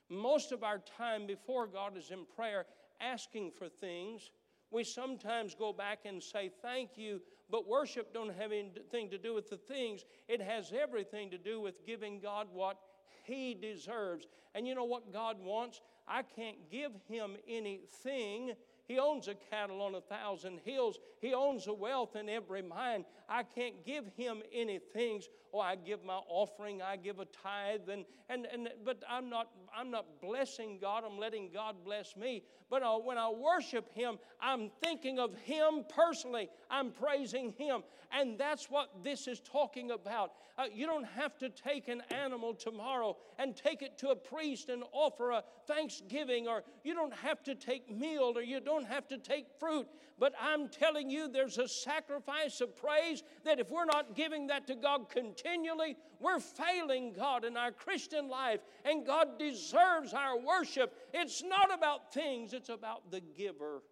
Most 0.09 0.53
of 0.53 0.63
our 0.63 0.79
time 0.79 1.27
before 1.27 1.67
God 1.67 1.97
is 1.97 2.11
in 2.11 2.27
prayer 2.37 2.67
asking 3.01 3.53
for 3.53 3.69
things. 3.69 4.31
We 4.73 4.85
sometimes 4.85 5.55
go 5.55 5.73
back 5.73 6.01
and 6.07 6.23
say 6.23 6.51
thank 6.63 6.97
you, 6.97 7.21
but 7.51 7.69
worship 7.69 8.13
don't 8.15 8.35
have 8.35 8.53
anything 8.53 9.11
to 9.11 9.19
do 9.19 9.35
with 9.35 9.51
the 9.51 9.59
things. 9.59 10.05
It 10.29 10.41
has 10.41 10.73
everything 10.73 11.31
to 11.31 11.39
do 11.39 11.61
with 11.61 11.87
giving 11.87 12.19
God 12.19 12.49
what 12.53 12.79
he 13.25 13.55
deserves. 13.55 14.27
And 14.55 14.67
you 14.67 14.75
know 14.75 14.85
what 14.85 15.13
God 15.13 15.37
wants? 15.39 15.81
I 16.09 16.23
can't 16.23 16.71
give 16.71 16.93
him 17.09 17.37
anything 17.47 18.55
he 18.93 18.99
owns 18.99 19.29
a 19.29 19.35
cattle 19.35 19.81
on 19.81 19.95
a 19.95 20.01
thousand 20.01 20.61
hills. 20.65 20.99
He 21.23 21.33
owns 21.35 21.67
the 21.67 21.73
wealth 21.73 22.17
in 22.17 22.29
every 22.29 22.63
mind. 22.63 23.05
I 23.29 23.45
can't 23.45 23.87
give 23.87 24.05
him 24.17 24.43
any 24.53 24.81
things. 24.93 25.29
Oh, 25.55 25.61
I 25.61 25.77
give 25.77 26.05
my 26.05 26.19
offering, 26.29 26.83
I 26.83 26.97
give 26.97 27.21
a 27.21 27.27
tithe, 27.27 27.89
and, 27.89 28.05
and, 28.29 28.47
and 28.53 28.69
but 28.85 29.03
I'm 29.09 29.31
not 29.31 29.49
I'm 29.77 29.91
not 29.91 30.21
blessing 30.21 30.79
God, 30.81 31.05
I'm 31.07 31.19
letting 31.19 31.51
God 31.53 31.77
bless 31.85 32.17
me. 32.17 32.43
But 32.69 32.83
uh, 32.83 32.97
when 32.97 33.19
I 33.19 33.29
worship 33.29 33.95
him, 33.95 34.19
I'm 34.41 34.71
thinking 34.83 35.19
of 35.19 35.35
him 35.43 35.85
personally. 35.95 36.49
I'm 36.71 36.91
praising 36.91 37.53
him. 37.59 37.83
And 38.11 38.39
that's 38.39 38.71
what 38.71 39.05
this 39.05 39.29
is 39.29 39.41
talking 39.41 39.91
about. 39.91 40.33
Uh, 40.57 40.65
you 40.73 40.87
don't 40.87 41.05
have 41.05 41.39
to 41.39 41.51
take 41.51 41.89
an 41.89 42.03
animal 42.11 42.55
tomorrow 42.55 43.17
and 43.39 43.55
take 43.55 43.83
it 43.83 43.99
to 43.99 44.09
a 44.09 44.17
priest 44.17 44.71
and 44.71 44.85
offer 44.93 45.33
a 45.33 45.45
thanksgiving, 45.67 46.49
or 46.49 46.63
you 46.83 46.95
don't 46.95 47.15
have 47.15 47.43
to 47.45 47.55
take 47.55 47.91
meal, 47.91 48.33
or 48.35 48.43
you 48.43 48.61
don't 48.61 48.87
have 48.87 49.07
to 49.09 49.19
take 49.19 49.47
fruit. 49.61 49.87
But 50.19 50.33
I'm 50.41 50.69
telling 50.69 51.11
you, 51.13 51.29
there's 51.29 51.59
a 51.59 51.69
sacrifice 51.69 52.61
of 52.61 52.77
praise 52.77 53.23
that 53.45 53.61
if 53.61 53.71
we're 53.71 53.85
not 53.85 54.17
giving 54.17 54.47
that 54.49 54.67
to 54.67 54.75
God 54.75 55.09
continually, 55.09 55.97
we're 56.21 56.41
failing 56.41 57.13
God 57.13 57.45
in 57.45 57.57
our 57.57 57.71
Christian 57.71 58.29
life, 58.29 58.61
and 58.85 59.07
God 59.07 59.39
deserves 59.39 60.15
our 60.15 60.39
worship. 60.39 60.95
It's 61.13 61.43
not 61.43 61.73
about 61.73 62.13
things, 62.13 62.53
it's 62.53 62.69
about 62.69 63.11
the 63.11 63.21
giver 63.21 63.83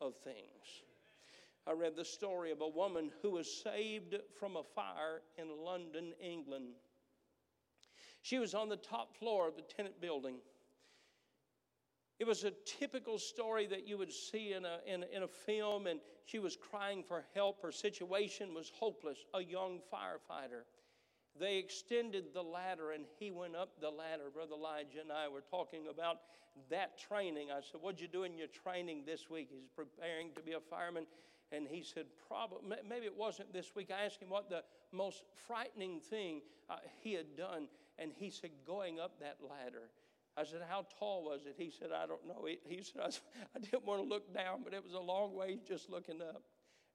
of 0.00 0.14
things. 0.24 0.82
I 1.66 1.72
read 1.72 1.96
the 1.96 2.04
story 2.04 2.50
of 2.50 2.60
a 2.60 2.68
woman 2.68 3.10
who 3.22 3.30
was 3.30 3.62
saved 3.62 4.16
from 4.38 4.56
a 4.56 4.62
fire 4.62 5.22
in 5.38 5.64
London, 5.64 6.12
England. 6.20 6.74
She 8.22 8.38
was 8.38 8.54
on 8.54 8.68
the 8.68 8.76
top 8.76 9.16
floor 9.16 9.48
of 9.48 9.56
the 9.56 9.62
tenant 9.62 10.00
building. 10.00 10.36
It 12.20 12.26
was 12.26 12.44
a 12.44 12.52
typical 12.64 13.18
story 13.18 13.66
that 13.66 13.88
you 13.88 13.98
would 13.98 14.12
see 14.12 14.52
in 14.52 14.64
a, 14.64 14.78
in, 14.86 15.04
in 15.12 15.24
a 15.24 15.28
film, 15.28 15.86
and 15.86 15.98
she 16.24 16.38
was 16.38 16.56
crying 16.56 17.02
for 17.02 17.24
help. 17.34 17.60
Her 17.60 17.72
situation 17.72 18.54
was 18.54 18.70
hopeless, 18.74 19.18
a 19.34 19.42
young 19.42 19.80
firefighter. 19.92 20.62
They 21.38 21.56
extended 21.56 22.26
the 22.32 22.42
ladder, 22.42 22.92
and 22.92 23.04
he 23.18 23.32
went 23.32 23.56
up 23.56 23.80
the 23.80 23.90
ladder. 23.90 24.30
Brother 24.32 24.54
Elijah 24.54 25.00
and 25.00 25.10
I 25.10 25.26
were 25.26 25.42
talking 25.50 25.86
about 25.90 26.18
that 26.70 26.98
training. 26.98 27.48
I 27.50 27.60
said, 27.60 27.80
What'd 27.80 28.00
you 28.00 28.06
do 28.06 28.22
in 28.22 28.38
your 28.38 28.46
training 28.46 29.02
this 29.04 29.28
week? 29.28 29.48
He's 29.50 29.68
preparing 29.74 30.30
to 30.36 30.40
be 30.40 30.52
a 30.52 30.60
fireman. 30.60 31.06
And 31.50 31.66
he 31.68 31.82
said, 31.82 32.06
Probably, 32.28 32.76
maybe 32.88 33.06
it 33.06 33.16
wasn't 33.16 33.52
this 33.52 33.74
week. 33.74 33.90
I 33.90 34.04
asked 34.04 34.22
him 34.22 34.30
what 34.30 34.48
the 34.48 34.62
most 34.92 35.24
frightening 35.46 35.98
thing 35.98 36.42
uh, 36.70 36.76
he 37.02 37.12
had 37.12 37.36
done. 37.36 37.66
And 37.98 38.12
he 38.14 38.30
said, 38.30 38.50
Going 38.64 39.00
up 39.00 39.18
that 39.18 39.38
ladder. 39.42 39.90
I 40.36 40.44
said, 40.44 40.60
How 40.68 40.86
tall 40.98 41.24
was 41.24 41.46
it? 41.46 41.54
He 41.56 41.70
said, 41.70 41.90
I 41.94 42.06
don't 42.06 42.26
know. 42.26 42.46
He, 42.46 42.82
said, 42.82 43.02
I, 43.56 43.58
didn't 43.58 43.84
want 43.84 44.02
to 44.02 44.08
look 44.08 44.34
down, 44.34 44.60
but 44.64 44.74
it 44.74 44.82
was 44.82 44.94
a 44.94 45.00
long 45.00 45.34
way 45.34 45.58
just 45.66 45.90
looking 45.90 46.20
up. 46.20 46.42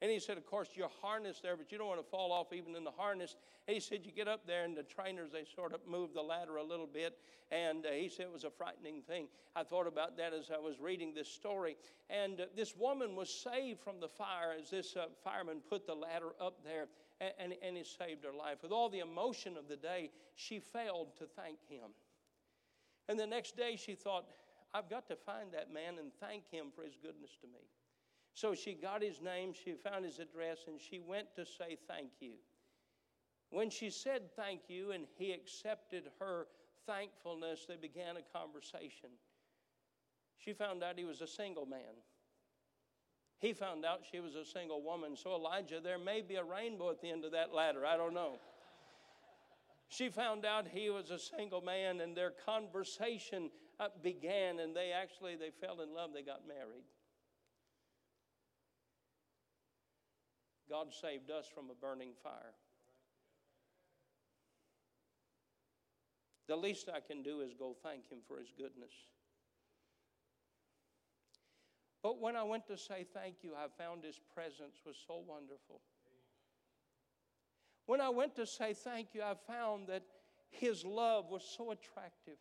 And 0.01 0.09
he 0.09 0.19
said, 0.19 0.37
Of 0.37 0.45
course, 0.45 0.69
you're 0.75 0.91
harnessed 1.01 1.43
there, 1.43 1.57
but 1.57 1.71
you 1.71 1.77
don't 1.77 1.87
want 1.87 1.99
to 1.99 2.09
fall 2.09 2.31
off 2.31 2.53
even 2.53 2.75
in 2.75 2.83
the 2.83 2.91
harness. 2.91 3.35
And 3.67 3.73
he 3.73 3.81
said, 3.81 3.99
You 4.03 4.11
get 4.11 4.27
up 4.27 4.45
there, 4.47 4.63
and 4.63 4.75
the 4.75 4.83
trainers, 4.83 5.31
they 5.31 5.45
sort 5.55 5.73
of 5.73 5.81
move 5.87 6.13
the 6.13 6.21
ladder 6.21 6.57
a 6.57 6.63
little 6.63 6.87
bit. 6.87 7.17
And 7.51 7.85
uh, 7.85 7.89
he 7.89 8.07
said 8.09 8.25
it 8.25 8.31
was 8.31 8.43
a 8.43 8.49
frightening 8.49 9.01
thing. 9.01 9.27
I 9.55 9.63
thought 9.63 9.87
about 9.87 10.15
that 10.17 10.33
as 10.33 10.51
I 10.53 10.59
was 10.59 10.79
reading 10.79 11.13
this 11.13 11.27
story. 11.27 11.75
And 12.09 12.41
uh, 12.41 12.45
this 12.55 12.75
woman 12.77 13.15
was 13.15 13.29
saved 13.29 13.79
from 13.81 13.99
the 13.99 14.07
fire 14.07 14.53
as 14.57 14.69
this 14.69 14.95
uh, 14.95 15.05
fireman 15.23 15.61
put 15.67 15.85
the 15.85 15.95
ladder 15.95 16.29
up 16.39 16.63
there, 16.63 16.87
and, 17.19 17.33
and, 17.39 17.53
and 17.61 17.77
he 17.77 17.83
saved 17.83 18.23
her 18.23 18.33
life. 18.33 18.57
With 18.61 18.71
all 18.71 18.89
the 18.89 18.99
emotion 18.99 19.57
of 19.57 19.67
the 19.67 19.77
day, 19.77 20.11
she 20.35 20.59
failed 20.59 21.15
to 21.17 21.25
thank 21.25 21.57
him. 21.67 21.89
And 23.09 23.19
the 23.19 23.27
next 23.27 23.57
day, 23.57 23.75
she 23.75 23.95
thought, 23.95 24.25
I've 24.73 24.89
got 24.89 25.07
to 25.07 25.15
find 25.15 25.51
that 25.51 25.73
man 25.73 25.97
and 25.97 26.11
thank 26.19 26.43
him 26.51 26.67
for 26.73 26.83
his 26.83 26.95
goodness 26.95 27.31
to 27.41 27.47
me. 27.47 27.67
So 28.35 28.53
she 28.53 28.75
got 28.75 29.01
his 29.01 29.19
name, 29.19 29.51
she 29.51 29.73
found 29.73 30.05
his 30.05 30.19
address, 30.19 30.59
and 30.67 30.79
she 30.79 30.99
went 30.99 31.35
to 31.35 31.43
say 31.43 31.77
thank 31.87 32.11
you. 32.19 32.33
When 33.49 33.71
she 33.71 33.89
said 33.89 34.31
thank 34.35 34.61
you 34.67 34.91
and 34.91 35.05
he 35.17 35.31
accepted 35.31 36.03
her 36.19 36.45
thankfulness, 36.85 37.65
they 37.67 37.77
began 37.77 38.15
a 38.17 38.37
conversation. 38.37 39.09
She 40.37 40.53
found 40.53 40.83
out 40.83 40.97
he 40.97 41.03
was 41.03 41.21
a 41.21 41.27
single 41.27 41.65
man. 41.65 41.97
He 43.39 43.53
found 43.53 43.85
out 43.85 44.01
she 44.09 44.19
was 44.19 44.35
a 44.35 44.45
single 44.45 44.83
woman. 44.83 45.15
So, 45.15 45.33
Elijah, 45.33 45.79
there 45.81 45.97
may 45.97 46.21
be 46.21 46.35
a 46.35 46.43
rainbow 46.43 46.91
at 46.91 47.01
the 47.01 47.09
end 47.09 47.25
of 47.25 47.31
that 47.31 47.53
ladder. 47.53 47.85
I 47.85 47.97
don't 47.97 48.13
know. 48.13 48.39
She 49.89 50.09
found 50.09 50.45
out 50.45 50.67
he 50.67 50.89
was 50.89 51.09
a 51.09 51.19
single 51.19 51.61
man, 51.61 51.99
and 51.99 52.15
their 52.15 52.31
conversation 52.45 53.49
uh, 53.79 53.87
began, 54.01 54.59
and 54.59 54.75
they 54.75 54.91
actually 54.91 55.35
they 55.35 55.49
fell 55.49 55.81
in 55.81 55.93
love. 55.93 56.11
They 56.13 56.21
got 56.21 56.47
married. 56.47 56.83
God 60.69 60.93
saved 60.93 61.31
us 61.31 61.47
from 61.53 61.65
a 61.71 61.73
burning 61.73 62.11
fire. 62.23 62.53
The 66.47 66.55
least 66.55 66.87
I 66.93 66.99
can 66.99 67.23
do 67.23 67.41
is 67.41 67.53
go 67.57 67.75
thank 67.83 68.09
Him 68.09 68.19
for 68.27 68.39
His 68.39 68.51
goodness. 68.55 68.93
But 72.01 72.21
when 72.21 72.35
I 72.35 72.43
went 72.43 72.67
to 72.67 72.77
say 72.77 73.05
thank 73.13 73.37
you, 73.41 73.53
I 73.55 73.67
found 73.81 74.03
his 74.03 74.19
presence 74.33 74.77
was 74.85 74.95
so 75.05 75.21
wonderful. 75.27 75.81
When 77.89 78.01
I 78.01 78.09
went 78.09 78.35
to 78.35 78.45
say 78.45 78.75
thank 78.75 79.15
you, 79.15 79.23
I 79.23 79.33
found 79.51 79.87
that 79.87 80.03
his 80.51 80.85
love 80.85 81.31
was 81.31 81.43
so 81.57 81.71
attractive. 81.71 82.37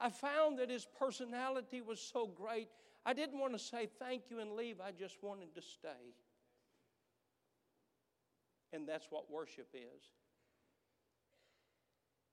I 0.00 0.08
found 0.08 0.58
that 0.58 0.70
his 0.70 0.86
personality 0.98 1.82
was 1.82 2.00
so 2.00 2.26
great. 2.26 2.68
I 3.04 3.12
didn't 3.12 3.38
want 3.38 3.52
to 3.52 3.58
say 3.58 3.86
thank 3.98 4.30
you 4.30 4.40
and 4.40 4.52
leave, 4.52 4.80
I 4.80 4.90
just 4.92 5.22
wanted 5.22 5.54
to 5.54 5.60
stay. 5.60 6.14
And 8.72 8.88
that's 8.88 9.08
what 9.10 9.30
worship 9.30 9.68
is. 9.74 10.02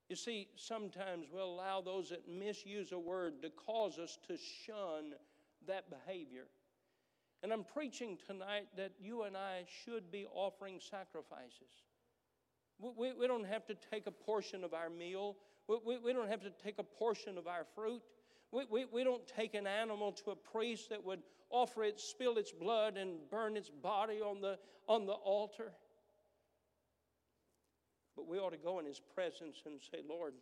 You 0.07 0.15
see, 0.15 0.47
sometimes 0.55 1.27
we'll 1.33 1.43
allow 1.43 1.81
those 1.81 2.11
that 2.11 2.29
misuse 2.29 2.93
a 2.93 2.99
word 2.99 3.41
to 3.41 3.49
cause 3.49 3.99
us 3.99 4.17
to 4.29 4.37
shun 4.37 5.15
that 5.67 5.89
behavior. 5.89 6.45
And 7.43 7.51
I'm 7.51 7.65
preaching 7.65 8.17
tonight 8.25 8.67
that 8.77 8.93
you 9.01 9.23
and 9.23 9.35
I 9.35 9.65
should 9.83 10.09
be 10.13 10.25
offering 10.33 10.79
sacrifices. 10.79 11.90
We, 12.81 13.13
we 13.13 13.27
don't 13.27 13.45
have 13.45 13.65
to 13.67 13.75
take 13.91 14.07
a 14.07 14.11
portion 14.11 14.63
of 14.63 14.73
our 14.73 14.89
meal, 14.89 15.37
we, 15.67 15.77
we, 15.85 15.97
we 15.97 16.13
don't 16.13 16.29
have 16.29 16.41
to 16.41 16.51
take 16.63 16.79
a 16.79 16.83
portion 16.83 17.37
of 17.37 17.47
our 17.47 17.65
fruit. 17.75 18.01
We, 18.51 18.65
we, 18.69 18.85
we 18.91 19.03
don't 19.03 19.25
take 19.27 19.53
an 19.53 19.65
animal 19.65 20.11
to 20.23 20.31
a 20.31 20.35
priest 20.35 20.89
that 20.89 21.03
would 21.05 21.21
offer 21.49 21.83
it, 21.83 21.99
spill 21.99 22.37
its 22.37 22.51
blood, 22.51 22.97
and 22.97 23.17
burn 23.29 23.55
its 23.55 23.69
body 23.69 24.19
on 24.19 24.41
the, 24.41 24.57
on 24.87 25.05
the 25.05 25.13
altar. 25.13 25.71
But 28.15 28.27
we 28.27 28.37
ought 28.37 28.51
to 28.51 28.57
go 28.57 28.79
in 28.79 28.85
His 28.85 28.99
presence 28.99 29.63
and 29.65 29.79
say, 29.79 29.99
Lord, 30.07 30.33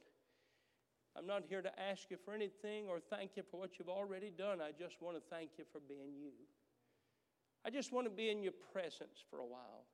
I'm 1.16 1.28
not 1.28 1.44
here 1.48 1.62
to 1.62 1.80
ask 1.80 2.10
you 2.10 2.18
for 2.24 2.34
anything 2.34 2.88
or 2.88 3.00
thank 3.00 3.32
you 3.36 3.44
for 3.52 3.60
what 3.60 3.78
you've 3.78 3.90
already 3.90 4.32
done. 4.36 4.60
I 4.62 4.72
just 4.72 5.02
want 5.02 5.18
to 5.18 5.24
thank 5.30 5.52
you 5.58 5.66
for 5.72 5.80
being 5.88 6.16
you. 6.20 6.32
I 7.66 7.70
just 7.70 7.92
want 7.92 8.08
to 8.08 8.12
be 8.12 8.30
in 8.30 8.42
your 8.42 8.54
presence 8.74 9.24
for 9.30 9.40
a 9.40 9.46
while. 9.46 9.86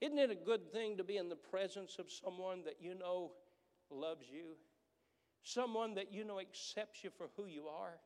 Isn't 0.00 0.18
it 0.18 0.30
a 0.30 0.34
good 0.34 0.72
thing 0.72 0.96
to 0.98 1.04
be 1.04 1.16
in 1.16 1.28
the 1.28 1.36
presence 1.36 1.96
of 1.98 2.10
someone 2.10 2.64
that 2.64 2.76
you 2.80 2.94
know 2.94 3.32
loves 3.90 4.26
you? 4.30 4.56
Someone 5.42 5.94
that 5.94 6.12
you 6.12 6.24
know 6.24 6.40
accepts 6.40 7.02
you 7.02 7.10
for 7.16 7.28
who 7.36 7.46
you 7.46 7.66
are 7.66 7.98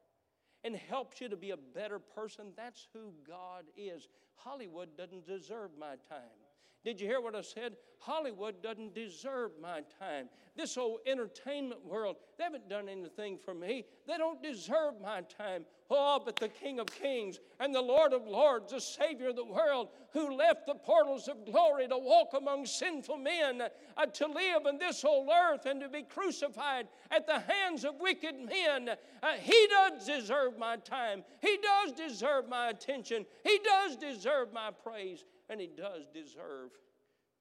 and 0.63 0.77
helps 0.77 1.21
you 1.21 1.29
to 1.29 1.37
be 1.37 1.51
a 1.51 1.57
better 1.57 1.99
person? 1.99 2.53
That's 2.57 2.87
who 2.93 3.13
God 3.27 3.65
is. 3.77 4.09
Hollywood 4.37 4.97
doesn't 4.97 5.27
deserve 5.27 5.71
my 5.79 5.97
time. 6.09 6.40
Did 6.85 7.01
you 7.01 7.07
hear 7.07 7.21
what 7.21 7.35
I 7.35 7.43
said? 7.43 7.77
Hollywood 7.99 8.63
doesn't 8.63 8.95
deserve 8.95 9.51
my 9.61 9.83
time. 9.99 10.31
This 10.57 10.75
whole 10.75 10.99
entertainment 11.07 11.85
world, 11.85 12.17
they 12.39 12.45
haven't 12.45 12.71
done 12.71 12.89
anything 12.89 13.37
for 13.37 13.53
me. 13.53 13.85
They 14.07 14.17
don't 14.17 14.43
deserve 14.43 14.95
my 15.03 15.21
time. 15.21 15.67
Oh, 15.91 16.23
but 16.25 16.37
the 16.37 16.49
King 16.49 16.81
of 16.81 16.87
Kings 16.87 17.39
and 17.59 17.75
the 17.75 17.83
Lord 17.83 18.15
of 18.15 18.27
Lords, 18.27 18.73
the 18.73 18.81
Savior 18.81 19.29
of 19.29 19.37
the 19.37 19.45
world, 19.45 19.89
who 20.15 20.35
left 20.35 20.67
the 20.67 20.75
portals 20.75 21.29
of 21.29 21.45
glory 21.45 21.87
to 21.89 21.99
walk 21.99 22.29
among 22.35 22.65
sinful 22.65 23.19
men, 23.19 23.63
uh, 23.97 24.07
to 24.07 24.27
live 24.27 24.65
in 24.67 24.79
this 24.79 25.03
whole 25.03 25.31
earth 25.31 25.67
and 25.67 25.81
to 25.83 25.89
be 25.91 26.03
crucified 26.03 26.89
at 27.11 27.27
the 27.27 27.41
hands 27.41 27.85
of 27.85 27.97
wicked 28.01 28.37
men, 28.37 28.89
uh, 29.23 29.33
He 29.39 29.69
does 29.69 30.07
deserve 30.07 30.59
my 30.59 30.77
time. 30.77 31.25
He 31.43 31.59
does 31.59 31.93
deserve 31.93 32.49
my 32.49 32.71
attention. 32.71 33.27
He 33.45 33.61
does 33.63 33.97
deserve 33.97 34.55
my 34.55 34.71
praise 34.71 35.25
and 35.51 35.61
He 35.61 35.67
does 35.67 36.07
deserve 36.15 36.71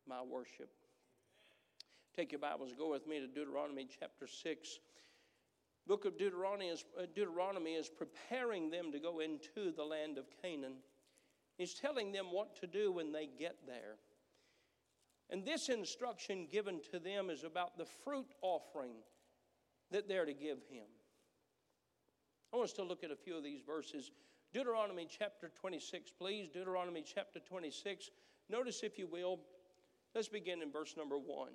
my 0.08 0.22
worship. 0.22 0.72
Take 2.16 2.32
your 2.32 2.40
Bibles, 2.40 2.74
go 2.78 2.90
with 2.92 3.08
me 3.08 3.20
to 3.20 3.28
Deuteronomy 3.28 3.88
chapter 4.00 4.28
6. 4.28 4.80
Book 5.88 6.06
of 6.06 6.18
Deuteronomy 6.18 6.68
is, 6.68 6.84
uh, 6.98 7.04
Deuteronomy 7.16 7.76
is 7.76 7.88
preparing 7.88 8.70
them 8.70 8.92
to 8.92 9.00
go 9.00 9.20
into 9.20 9.72
the 9.72 9.84
land 9.84 10.18
of 10.18 10.26
Canaan. 10.42 10.78
He's 11.58 11.74
telling 11.74 12.12
them 12.12 12.26
what 12.32 12.60
to 12.62 12.68
do 12.68 12.92
when 12.92 13.12
they 13.12 13.28
get 13.28 13.58
there. 13.68 13.98
And 15.30 15.46
this 15.46 15.70
instruction 15.70 16.48
given 16.52 16.82
to 16.92 17.00
them 17.00 17.30
is 17.30 17.44
about 17.44 17.78
the 17.78 17.86
fruit 17.86 18.34
offering 18.42 18.96
that 19.92 20.08
they're 20.08 20.26
to 20.26 20.34
give 20.34 20.58
him. 20.70 20.86
I 22.52 22.58
want 22.58 22.70
us 22.70 22.74
to 22.74 22.84
look 22.84 23.04
at 23.04 23.12
a 23.12 23.16
few 23.16 23.38
of 23.38 23.44
these 23.44 23.62
verses. 23.62 24.12
Deuteronomy 24.52 25.08
chapter 25.08 25.52
26, 25.62 26.12
please. 26.18 26.50
Deuteronomy 26.50 27.04
chapter 27.06 27.40
26. 27.40 28.10
Notice, 28.50 28.82
if 28.82 28.98
you 28.98 29.06
will, 29.06 29.40
let's 30.16 30.28
begin 30.28 30.64
in 30.64 30.72
verse 30.72 30.96
number 30.98 31.18
1. 31.18 31.50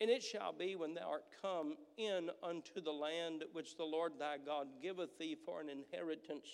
And 0.00 0.10
it 0.10 0.22
shall 0.22 0.52
be 0.52 0.74
when 0.74 0.94
thou 0.94 1.08
art 1.08 1.24
come 1.40 1.76
in 1.96 2.30
unto 2.42 2.80
the 2.80 2.90
land 2.90 3.44
which 3.52 3.76
the 3.76 3.84
Lord 3.84 4.14
thy 4.18 4.36
God 4.44 4.66
giveth 4.82 5.16
thee 5.16 5.36
for 5.44 5.60
an 5.60 5.68
inheritance, 5.68 6.46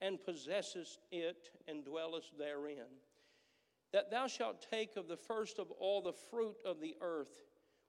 and 0.00 0.24
possessest 0.24 1.00
it 1.12 1.50
and 1.68 1.84
dwellest 1.84 2.38
therein, 2.38 2.86
that 3.92 4.10
thou 4.10 4.26
shalt 4.26 4.64
take 4.70 4.96
of 4.96 5.06
the 5.06 5.16
first 5.16 5.58
of 5.58 5.70
all 5.72 6.00
the 6.00 6.14
fruit 6.30 6.56
of 6.64 6.80
the 6.80 6.94
earth, 7.02 7.44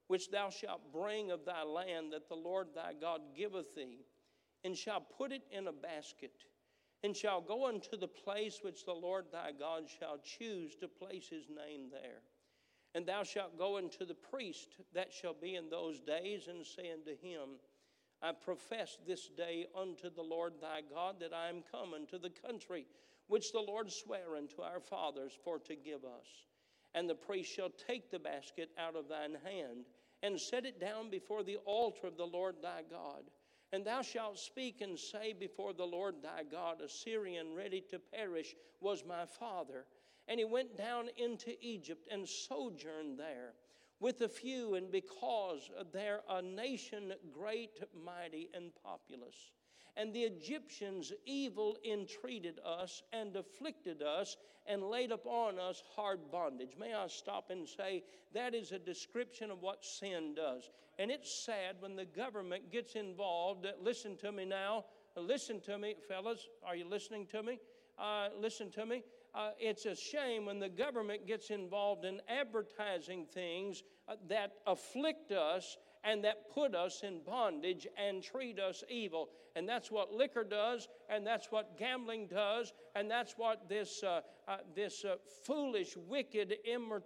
which 0.08 0.32
thou 0.32 0.50
shalt 0.50 0.92
bring 0.92 1.32
of 1.32 1.46
thy 1.46 1.64
land 1.64 2.12
that 2.12 2.28
the 2.28 2.36
Lord 2.36 2.68
thy 2.76 2.92
God 3.00 3.22
giveth 3.38 3.74
thee 3.74 4.06
and 4.66 4.76
shall 4.76 5.00
put 5.00 5.32
it 5.32 5.44
in 5.52 5.68
a 5.68 5.72
basket, 5.72 6.34
and 7.04 7.16
shall 7.16 7.40
go 7.40 7.68
unto 7.68 7.96
the 7.96 8.08
place 8.08 8.62
which 8.64 8.84
the 8.84 8.92
Lord 8.92 9.26
thy 9.32 9.52
God 9.52 9.84
shall 10.00 10.18
choose 10.18 10.76
to 10.78 10.88
place 10.88 11.28
his 11.30 11.46
name 11.50 11.90
there. 11.92 12.24
And 12.96 13.06
thou 13.06 13.22
shalt 13.22 13.60
go 13.60 13.78
unto 13.78 14.06
the 14.06 14.16
priest 14.16 14.78
that 14.96 15.14
shall 15.14 15.36
be 15.40 15.56
in 15.56 15.70
those 15.70 16.00
days, 16.00 16.48
and 16.48 16.66
say 16.66 16.92
unto 16.92 17.12
him, 17.12 17.60
I 18.24 18.32
profess 18.32 18.98
this 19.06 19.30
day 19.38 19.68
unto 19.80 20.10
the 20.10 20.24
Lord 20.24 20.54
thy 20.60 20.82
God 20.82 21.18
that 21.20 21.34
I 21.34 21.50
am 21.50 21.62
come 21.72 21.94
unto 21.94 22.18
the 22.18 22.32
country 22.32 22.88
which 23.28 23.52
the 23.52 23.60
Lord 23.60 23.92
sware 23.92 24.36
unto 24.36 24.62
our 24.62 24.80
fathers 24.80 25.34
for 25.44 25.60
to 25.60 25.76
give 25.76 26.04
us. 26.06 26.28
And 26.96 27.08
the 27.08 27.14
priest 27.14 27.54
shall 27.54 27.72
take 27.88 28.10
the 28.10 28.18
basket 28.18 28.70
out 28.80 28.96
of 28.96 29.10
thine 29.10 29.38
hand, 29.44 29.86
and 30.24 30.40
set 30.40 30.66
it 30.66 30.80
down 30.80 31.12
before 31.12 31.44
the 31.44 31.58
altar 31.66 32.08
of 32.08 32.18
the 32.18 32.26
Lord 32.26 32.56
thy 32.64 32.82
God. 32.90 33.26
And 33.76 33.84
thou 33.84 34.02
shalt 34.02 34.40
speak 34.40 34.80
and 34.80 34.98
say 34.98 35.34
before 35.34 35.74
the 35.74 35.84
Lord 35.84 36.16
thy 36.24 36.44
God, 36.50 36.80
A 36.80 36.88
Syrian 36.88 37.54
ready 37.54 37.84
to 37.90 38.00
perish 38.00 38.56
was 38.80 39.04
my 39.06 39.26
father. 39.26 39.86
And 40.30 40.40
he 40.40 40.46
went 40.46 40.78
down 40.78 41.10
into 41.18 41.54
Egypt 41.60 42.08
and 42.10 42.26
sojourned 42.26 43.20
there 43.20 43.52
with 44.00 44.22
a 44.22 44.30
few, 44.30 44.76
and 44.76 44.90
because 44.90 45.70
they're 45.92 46.22
a 46.30 46.42
nation 46.42 47.16
great, 47.34 47.82
mighty, 47.94 48.50
and 48.54 48.72
populous. 48.82 49.36
And 49.98 50.14
the 50.14 50.24
Egyptians 50.24 51.14
evil 51.26 51.78
entreated 51.90 52.60
us 52.66 53.04
and 53.14 53.36
afflicted 53.36 54.02
us 54.02 54.36
and 54.68 54.84
laid 54.84 55.12
upon 55.12 55.60
us 55.60 55.84
hard 55.96 56.20
bondage. 56.32 56.72
May 56.78 56.94
I 56.94 57.08
stop 57.08 57.50
and 57.50 57.68
say 57.68 58.04
that 58.34 58.54
is 58.54 58.72
a 58.72 58.80
description 58.80 59.52
of 59.52 59.62
what 59.62 59.86
sin 59.86 60.34
does. 60.36 60.70
And 61.00 61.12
it's 61.12 61.34
sad 61.34 61.78
when 61.80 61.96
the 61.96 62.06
government 62.06 62.72
gets 62.72 62.96
involved. 62.96 63.68
Listen 63.82 64.18
to 64.18 64.32
me 64.32 64.46
now. 64.46 64.86
Listen 65.16 65.62
to 65.62 65.78
me, 65.78 65.96
fellas. 66.08 66.48
Are 66.66 66.76
you 66.76 66.86
listening 66.90 67.26
to 67.28 67.42
me? 67.44 67.60
Uh, 67.98 68.28
listen 68.38 68.70
to 68.72 68.86
me. 68.86 69.04
Uh, 69.34 69.52
it's 69.60 69.86
a 69.86 69.96
shame 69.96 70.46
when 70.46 70.60
the 70.60 70.70
government 70.70 71.28
gets 71.28 71.50
involved 71.50 72.06
in 72.06 72.22
advertising 72.28 73.26
things 73.26 73.84
uh, 74.08 74.16
that 74.28 74.54
afflict 74.66 75.32
us 75.32 75.78
and 76.06 76.24
that 76.24 76.54
put 76.54 76.76
us 76.76 77.02
in 77.04 77.20
bondage 77.26 77.88
and 77.98 78.22
treat 78.22 78.60
us 78.60 78.84
evil. 78.90 79.30
And 79.56 79.68
that's 79.68 79.90
what 79.90 80.14
liquor 80.14 80.44
does, 80.44 80.88
and 81.10 81.26
that's 81.26 81.48
what 81.50 81.78
gambling 81.78 82.28
does, 82.28 82.74
and 82.94 83.10
that's 83.10 83.34
what 83.38 83.70
this, 83.70 84.04
uh, 84.04 84.22
uh, 84.48 84.58
this 84.76 85.06
uh, 85.06 85.16
foolish, 85.46 85.96
wicked 85.96 86.56
immor- 86.70 87.02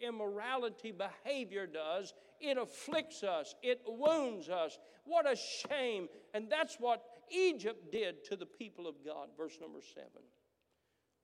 immorality 0.00 0.92
behavior 0.92 1.66
does. 1.66 2.14
It 2.40 2.56
afflicts 2.56 3.22
us, 3.22 3.54
it 3.62 3.82
wounds 3.86 4.48
us. 4.48 4.78
What 5.04 5.30
a 5.30 5.36
shame. 5.36 6.08
And 6.32 6.48
that's 6.48 6.76
what 6.78 7.02
Egypt 7.30 7.90
did 7.90 8.24
to 8.26 8.36
the 8.36 8.46
people 8.46 8.86
of 8.86 8.94
God. 9.04 9.28
Verse 9.36 9.58
number 9.60 9.80
seven. 9.94 10.22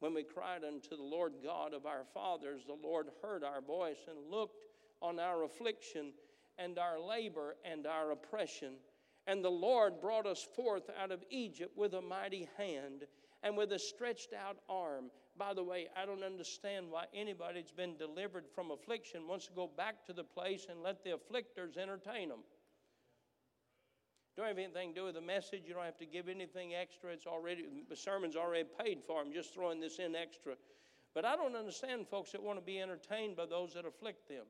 When 0.00 0.14
we 0.14 0.22
cried 0.22 0.64
unto 0.64 0.96
the 0.96 1.02
Lord 1.02 1.34
God 1.42 1.74
of 1.74 1.86
our 1.86 2.04
fathers, 2.14 2.62
the 2.66 2.76
Lord 2.80 3.08
heard 3.22 3.42
our 3.42 3.60
voice 3.60 3.98
and 4.08 4.30
looked 4.30 4.64
on 5.00 5.18
our 5.18 5.44
affliction 5.44 6.12
and 6.58 6.78
our 6.78 7.00
labor 7.00 7.56
and 7.64 7.86
our 7.86 8.10
oppression. 8.12 8.74
And 9.26 9.44
the 9.44 9.50
Lord 9.50 10.00
brought 10.00 10.26
us 10.26 10.46
forth 10.56 10.90
out 11.00 11.12
of 11.12 11.22
Egypt 11.30 11.76
with 11.76 11.94
a 11.94 12.00
mighty 12.00 12.48
hand 12.56 13.04
and 13.42 13.56
with 13.56 13.72
a 13.72 13.78
stretched 13.78 14.32
out 14.32 14.56
arm. 14.68 15.10
By 15.36 15.54
the 15.54 15.62
way, 15.62 15.86
I 15.96 16.04
don't 16.04 16.24
understand 16.24 16.86
why 16.90 17.04
anybody 17.14 17.60
that's 17.60 17.72
been 17.72 17.96
delivered 17.96 18.44
from 18.54 18.70
affliction 18.70 19.28
wants 19.28 19.46
to 19.46 19.52
go 19.52 19.70
back 19.76 20.04
to 20.06 20.12
the 20.12 20.24
place 20.24 20.66
and 20.68 20.82
let 20.82 21.04
the 21.04 21.10
afflictors 21.10 21.76
entertain 21.76 22.30
them. 22.30 22.40
Don't 24.36 24.46
have 24.46 24.58
anything 24.58 24.94
to 24.94 25.00
do 25.00 25.04
with 25.04 25.14
the 25.14 25.20
message. 25.20 25.62
You 25.66 25.74
don't 25.74 25.84
have 25.84 25.98
to 25.98 26.06
give 26.06 26.28
anything 26.28 26.74
extra. 26.74 27.10
It's 27.10 27.26
already 27.26 27.66
the 27.88 27.96
sermon's 27.96 28.36
already 28.36 28.68
paid 28.80 28.98
for. 29.06 29.20
I'm 29.20 29.32
just 29.32 29.52
throwing 29.52 29.80
this 29.80 29.98
in 29.98 30.14
extra. 30.14 30.54
But 31.12 31.24
I 31.24 31.34
don't 31.34 31.56
understand 31.56 32.06
folks 32.08 32.30
that 32.32 32.42
want 32.42 32.58
to 32.58 32.64
be 32.64 32.80
entertained 32.80 33.36
by 33.36 33.46
those 33.46 33.74
that 33.74 33.84
afflict 33.84 34.28
them. 34.28 34.44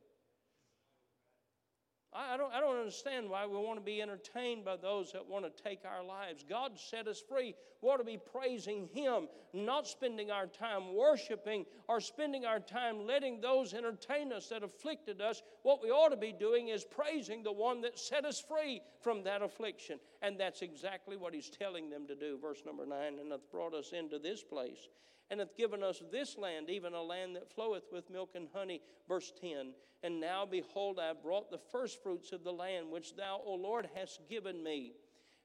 I 2.14 2.38
don't, 2.38 2.52
I 2.52 2.60
don't 2.60 2.78
understand 2.78 3.28
why 3.28 3.46
we 3.46 3.56
want 3.56 3.78
to 3.78 3.84
be 3.84 4.00
entertained 4.00 4.64
by 4.64 4.76
those 4.76 5.12
that 5.12 5.28
want 5.28 5.44
to 5.44 5.62
take 5.62 5.80
our 5.84 6.02
lives. 6.02 6.42
God 6.48 6.78
set 6.78 7.06
us 7.06 7.20
free. 7.20 7.54
We 7.82 7.88
ought 7.88 7.98
to 7.98 8.04
be 8.04 8.18
praising 8.18 8.88
Him, 8.94 9.28
not 9.52 9.86
spending 9.86 10.30
our 10.30 10.46
time 10.46 10.94
worshiping 10.94 11.66
or 11.86 12.00
spending 12.00 12.46
our 12.46 12.60
time 12.60 13.06
letting 13.06 13.40
those 13.40 13.74
entertain 13.74 14.32
us 14.32 14.48
that 14.48 14.62
afflicted 14.62 15.20
us. 15.20 15.42
What 15.62 15.82
we 15.82 15.90
ought 15.90 16.08
to 16.08 16.16
be 16.16 16.32
doing 16.32 16.68
is 16.68 16.84
praising 16.84 17.42
the 17.42 17.52
one 17.52 17.82
that 17.82 17.98
set 17.98 18.24
us 18.24 18.40
free 18.40 18.80
from 19.00 19.22
that 19.24 19.42
affliction. 19.42 20.00
And 20.22 20.40
that's 20.40 20.62
exactly 20.62 21.16
what 21.16 21.34
He's 21.34 21.50
telling 21.50 21.90
them 21.90 22.06
to 22.06 22.14
do. 22.14 22.38
Verse 22.40 22.62
number 22.64 22.86
nine, 22.86 23.18
and 23.20 23.30
hath 23.30 23.50
brought 23.52 23.74
us 23.74 23.92
into 23.92 24.18
this 24.18 24.42
place 24.42 24.88
and 25.30 25.40
hath 25.40 25.56
given 25.56 25.82
us 25.82 26.02
this 26.10 26.38
land, 26.38 26.70
even 26.70 26.94
a 26.94 27.02
land 27.02 27.36
that 27.36 27.52
floweth 27.52 27.84
with 27.92 28.10
milk 28.10 28.30
and 28.34 28.48
honey. 28.52 28.80
Verse 29.06 29.32
10 29.40 29.72
And 30.02 30.20
now, 30.20 30.46
behold, 30.46 30.98
I 30.98 31.08
have 31.08 31.22
brought 31.22 31.50
the 31.50 31.60
firstfruits 31.70 32.32
of 32.32 32.44
the 32.44 32.52
land, 32.52 32.90
which 32.90 33.14
thou, 33.16 33.40
O 33.44 33.54
Lord, 33.54 33.88
hast 33.94 34.20
given 34.28 34.62
me. 34.62 34.94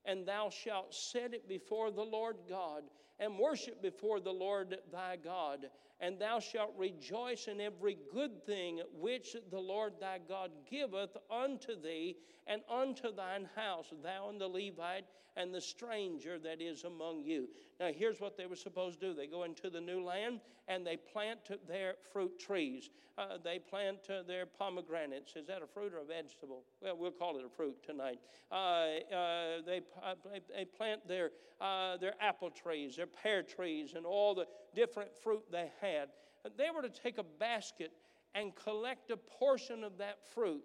And 0.05 0.25
thou 0.25 0.49
shalt 0.49 0.93
set 0.93 1.33
it 1.33 1.47
before 1.47 1.91
the 1.91 2.03
Lord 2.03 2.37
God, 2.49 2.83
and 3.19 3.39
worship 3.39 3.81
before 3.81 4.19
the 4.19 4.33
Lord 4.33 4.77
thy 4.91 5.15
God. 5.15 5.67
And 6.03 6.19
thou 6.19 6.39
shalt 6.41 6.73
rejoice 6.77 7.47
in 7.47 7.61
every 7.61 7.97
good 8.11 8.45
thing 8.45 8.81
which 8.99 9.37
the 9.49 9.59
Lord 9.59 9.93
thy 10.01 10.19
God 10.27 10.51
giveth 10.69 11.15
unto 11.31 11.81
thee 11.81 12.17
and 12.45 12.61
unto 12.69 13.15
thine 13.15 13.47
house, 13.55 13.93
thou 14.03 14.27
and 14.27 14.39
the 14.39 14.47
Levite 14.49 15.05
and 15.37 15.55
the 15.55 15.61
stranger 15.61 16.37
that 16.39 16.61
is 16.61 16.83
among 16.83 17.23
you. 17.23 17.47
Now, 17.79 17.87
here's 17.95 18.19
what 18.19 18.37
they 18.37 18.45
were 18.45 18.55
supposed 18.57 18.99
to 18.99 19.07
do 19.07 19.13
they 19.13 19.27
go 19.27 19.43
into 19.43 19.69
the 19.69 19.79
new 19.79 20.03
land 20.03 20.41
and 20.67 20.85
they 20.85 20.97
plant 20.97 21.39
their 21.67 21.95
fruit 22.11 22.37
trees. 22.37 22.89
Uh, 23.17 23.37
they 23.41 23.59
plant 23.59 23.99
uh, 24.09 24.23
their 24.27 24.45
pomegranates. 24.45 25.35
Is 25.35 25.47
that 25.47 25.61
a 25.61 25.67
fruit 25.67 25.93
or 25.93 25.99
a 25.99 26.05
vegetable? 26.05 26.63
Well, 26.81 26.97
we'll 26.97 27.11
call 27.11 27.37
it 27.37 27.45
a 27.45 27.49
fruit 27.49 27.81
tonight. 27.81 28.19
Uh, 28.51 28.55
uh 28.55 29.61
they, 29.65 29.81
uh, 30.03 30.15
they 30.53 30.65
plant 30.65 31.07
their, 31.07 31.31
uh, 31.61 31.97
their 31.97 32.13
apple 32.19 32.49
trees, 32.49 32.97
their 32.97 33.07
pear 33.07 33.41
trees, 33.41 33.93
and 33.95 34.05
all 34.05 34.35
the 34.35 34.45
different 34.75 35.09
fruit 35.23 35.43
they 35.51 35.71
had. 35.81 36.09
They 36.57 36.69
were 36.73 36.81
to 36.81 36.89
take 36.89 37.17
a 37.17 37.23
basket 37.23 37.91
and 38.35 38.55
collect 38.55 39.11
a 39.11 39.17
portion 39.17 39.83
of 39.83 39.97
that 39.99 40.17
fruit 40.33 40.63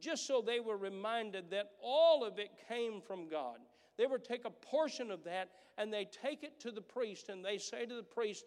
just 0.00 0.26
so 0.26 0.40
they 0.40 0.60
were 0.60 0.76
reminded 0.76 1.50
that 1.50 1.72
all 1.82 2.24
of 2.24 2.38
it 2.38 2.50
came 2.68 3.00
from 3.00 3.28
God. 3.28 3.58
They 3.96 4.06
would 4.06 4.24
take 4.24 4.44
a 4.44 4.50
portion 4.50 5.10
of 5.10 5.24
that 5.24 5.48
and 5.76 5.92
they 5.92 6.04
take 6.04 6.42
it 6.44 6.60
to 6.60 6.70
the 6.70 6.80
priest 6.80 7.28
and 7.28 7.44
they 7.44 7.58
say 7.58 7.84
to 7.86 7.94
the 7.94 8.02
priest 8.02 8.44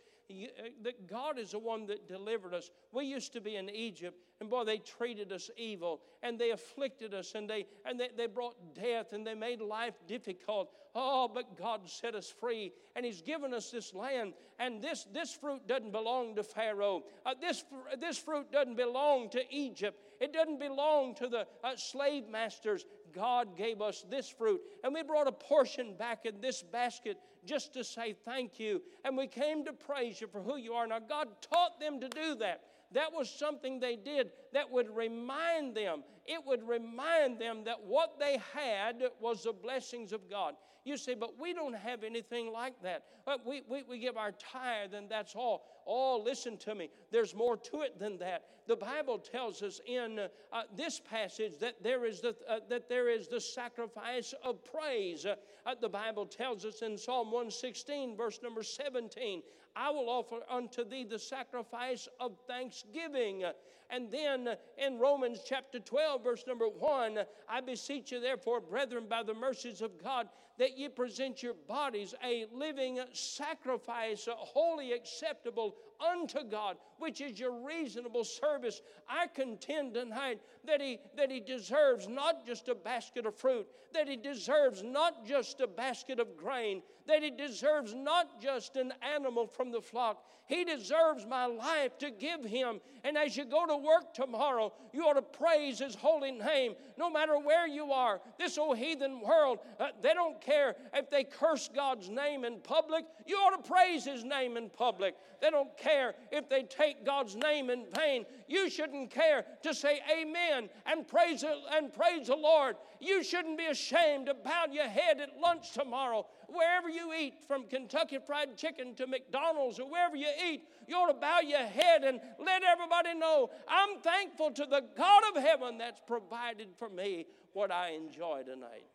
that 0.83 1.07
God 1.07 1.37
is 1.37 1.51
the 1.51 1.59
one 1.59 1.85
that 1.87 2.07
delivered 2.07 2.53
us. 2.53 2.69
We 2.91 3.05
used 3.05 3.33
to 3.33 3.41
be 3.41 3.55
in 3.55 3.69
Egypt 3.69 4.17
and 4.41 4.49
boy, 4.49 4.63
they 4.63 4.79
treated 4.79 5.31
us 5.31 5.51
evil 5.55 6.01
and 6.23 6.39
they 6.39 6.49
afflicted 6.49 7.13
us 7.13 7.33
and 7.35 7.47
they 7.47 7.67
and 7.85 7.99
they, 7.99 8.09
they 8.17 8.25
brought 8.25 8.55
death 8.73 9.13
and 9.13 9.25
they 9.25 9.35
made 9.35 9.61
life 9.61 9.93
difficult. 10.07 10.71
Oh, 10.95 11.29
but 11.33 11.57
God 11.57 11.87
set 11.87 12.15
us 12.15 12.33
free 12.39 12.73
and 12.95 13.05
He's 13.05 13.21
given 13.21 13.53
us 13.53 13.69
this 13.69 13.93
land. 13.93 14.33
And 14.59 14.81
this, 14.81 15.07
this 15.13 15.33
fruit 15.33 15.67
doesn't 15.67 15.91
belong 15.91 16.35
to 16.35 16.43
Pharaoh. 16.43 17.03
Uh, 17.25 17.33
this, 17.39 17.63
this 17.99 18.17
fruit 18.17 18.51
doesn't 18.51 18.77
belong 18.77 19.29
to 19.29 19.41
Egypt. 19.49 19.99
It 20.19 20.33
doesn't 20.33 20.59
belong 20.59 21.15
to 21.15 21.27
the 21.27 21.47
uh, 21.63 21.75
slave 21.75 22.27
masters. 22.29 22.85
God 23.13 23.57
gave 23.57 23.81
us 23.81 24.05
this 24.09 24.29
fruit. 24.29 24.61
And 24.83 24.93
we 24.93 25.03
brought 25.03 25.27
a 25.27 25.31
portion 25.31 25.95
back 25.97 26.25
in 26.25 26.41
this 26.41 26.61
basket 26.61 27.17
just 27.45 27.73
to 27.73 27.83
say 27.83 28.13
thank 28.25 28.59
you. 28.59 28.81
And 29.03 29.17
we 29.17 29.27
came 29.27 29.65
to 29.65 29.73
praise 29.73 30.21
you 30.21 30.27
for 30.27 30.41
who 30.41 30.57
you 30.57 30.73
are. 30.73 30.87
Now, 30.87 30.99
God 30.99 31.27
taught 31.41 31.79
them 31.79 31.99
to 31.99 32.09
do 32.09 32.35
that. 32.35 32.61
That 32.93 33.13
was 33.13 33.29
something 33.29 33.79
they 33.79 33.95
did 33.95 34.31
that 34.53 34.69
would 34.69 34.93
remind 34.95 35.75
them. 35.75 36.03
It 36.25 36.45
would 36.45 36.67
remind 36.67 37.39
them 37.39 37.63
that 37.65 37.81
what 37.85 38.19
they 38.19 38.39
had 38.53 39.03
was 39.19 39.43
the 39.43 39.53
blessings 39.53 40.11
of 40.11 40.29
God. 40.29 40.55
You 40.83 40.97
say, 40.97 41.13
but 41.13 41.39
we 41.39 41.53
don't 41.53 41.75
have 41.75 42.03
anything 42.03 42.51
like 42.51 42.81
that. 42.81 43.03
But 43.23 43.45
we, 43.45 43.61
we, 43.69 43.83
we 43.83 43.99
give 43.99 44.17
our 44.17 44.31
tithe 44.31 44.93
and 44.93 45.07
that's 45.09 45.35
all. 45.35 45.63
Oh, 45.85 46.21
listen 46.23 46.57
to 46.57 46.73
me. 46.73 46.89
There's 47.11 47.35
more 47.35 47.55
to 47.57 47.81
it 47.81 47.99
than 47.99 48.17
that. 48.19 48.45
The 48.67 48.75
Bible 48.75 49.19
tells 49.19 49.61
us 49.61 49.79
in 49.85 50.19
uh, 50.19 50.61
this 50.75 50.99
passage 50.99 51.53
that 51.59 51.83
there 51.83 52.05
is 52.05 52.21
the, 52.21 52.35
uh, 52.49 52.59
that 52.69 52.89
there 52.89 53.09
is 53.09 53.27
the 53.27 53.41
sacrifice 53.41 54.33
of 54.43 54.63
praise. 54.63 55.25
Uh, 55.25 55.35
the 55.79 55.89
Bible 55.89 56.25
tells 56.25 56.65
us 56.65 56.81
in 56.81 56.97
Psalm 56.97 57.27
116, 57.27 58.15
verse 58.15 58.39
number 58.41 58.63
17, 58.63 59.41
I 59.75 59.89
will 59.91 60.09
offer 60.09 60.39
unto 60.49 60.83
thee 60.83 61.03
the 61.03 61.19
sacrifice 61.19 62.07
of 62.19 62.37
thanksgiving. 62.47 63.43
And 63.89 64.09
then 64.09 64.55
in 64.77 64.99
Romans 64.99 65.41
chapter 65.45 65.79
12, 65.79 66.23
verse 66.23 66.43
number 66.47 66.67
1, 66.67 67.19
I 67.49 67.61
beseech 67.61 68.11
you, 68.11 68.19
therefore, 68.19 68.61
brethren, 68.61 69.07
by 69.09 69.23
the 69.23 69.33
mercies 69.33 69.81
of 69.81 70.01
God, 70.01 70.29
that 70.57 70.77
ye 70.77 70.87
present 70.89 71.41
your 71.41 71.55
bodies 71.67 72.13
a 72.23 72.45
living 72.53 72.99
sacrifice, 73.13 74.27
wholly 74.29 74.93
acceptable 74.93 75.75
unto 76.01 76.43
God, 76.43 76.77
which 76.99 77.21
is 77.21 77.39
your 77.39 77.51
reasonable 77.51 78.23
service. 78.23 78.81
I 79.07 79.27
contend 79.27 79.93
tonight 79.93 80.39
that 80.65 80.81
he, 80.81 80.99
that 81.15 81.31
he 81.31 81.39
deserves 81.39 82.07
not 82.07 82.45
just 82.45 82.67
a 82.69 82.75
basket 82.75 83.25
of 83.25 83.35
fruit, 83.35 83.67
that 83.93 84.07
he 84.07 84.15
deserves 84.15 84.83
not 84.83 85.25
just 85.25 85.61
a 85.61 85.67
basket 85.67 86.19
of 86.19 86.37
grain, 86.37 86.81
that 87.07 87.23
he 87.23 87.31
deserves 87.31 87.93
not 87.93 88.41
just 88.41 88.75
an 88.75 88.93
animal 89.01 89.47
from 89.47 89.71
the 89.71 89.81
flock. 89.81 90.23
He 90.51 90.65
deserves 90.65 91.25
my 91.25 91.45
life 91.45 91.97
to 91.99 92.11
give 92.11 92.43
him. 92.43 92.81
And 93.05 93.17
as 93.17 93.37
you 93.37 93.45
go 93.45 93.65
to 93.65 93.77
work 93.77 94.13
tomorrow, 94.13 94.73
you 94.91 95.03
ought 95.03 95.13
to 95.13 95.21
praise 95.21 95.79
his 95.79 95.95
holy 95.95 96.33
name 96.33 96.73
no 96.97 97.09
matter 97.09 97.39
where 97.39 97.65
you 97.65 97.93
are. 97.93 98.19
This 98.37 98.57
old 98.57 98.77
heathen 98.77 99.21
world, 99.21 99.59
uh, 99.79 99.87
they 100.01 100.13
don't 100.13 100.41
care 100.41 100.75
if 100.93 101.09
they 101.09 101.23
curse 101.23 101.69
God's 101.73 102.09
name 102.09 102.43
in 102.43 102.59
public. 102.59 103.05
You 103.25 103.37
ought 103.37 103.63
to 103.63 103.69
praise 103.71 104.03
his 104.03 104.25
name 104.25 104.57
in 104.57 104.69
public. 104.69 105.15
They 105.39 105.49
don't 105.51 105.75
care 105.77 106.15
if 106.33 106.49
they 106.49 106.63
take 106.63 107.05
God's 107.05 107.37
name 107.37 107.69
in 107.69 107.85
vain. 107.95 108.25
You 108.49 108.69
shouldn't 108.69 109.09
care 109.09 109.45
to 109.63 109.73
say 109.73 110.01
amen 110.11 110.69
and 110.85 111.07
praise, 111.07 111.45
and 111.71 111.93
praise 111.93 112.27
the 112.27 112.35
Lord. 112.35 112.75
You 112.99 113.23
shouldn't 113.23 113.57
be 113.57 113.67
ashamed 113.67 114.25
to 114.25 114.33
bow 114.33 114.65
your 114.69 114.89
head 114.89 115.21
at 115.21 115.39
lunch 115.39 115.71
tomorrow 115.71 116.27
wherever 116.53 116.89
you 116.89 117.13
eat, 117.13 117.35
from 117.47 117.65
Kentucky 117.65 118.19
Fried 118.25 118.57
Chicken 118.57 118.95
to 118.95 119.07
McDonald's 119.07 119.79
or 119.79 119.89
wherever 119.89 120.15
you 120.15 120.27
eat, 120.45 120.63
you 120.87 120.95
ought 120.95 121.07
to 121.07 121.19
bow 121.19 121.39
your 121.39 121.59
head 121.59 122.03
and 122.03 122.19
let 122.39 122.63
everybody 122.63 123.13
know 123.13 123.49
I'm 123.67 123.99
thankful 123.99 124.51
to 124.51 124.65
the 124.65 124.83
God 124.97 125.23
of 125.35 125.41
heaven 125.41 125.77
that's 125.77 126.01
provided 126.05 126.69
for 126.77 126.89
me 126.89 127.25
what 127.53 127.71
I 127.71 127.91
enjoy 127.91 128.43
tonight. 128.43 128.85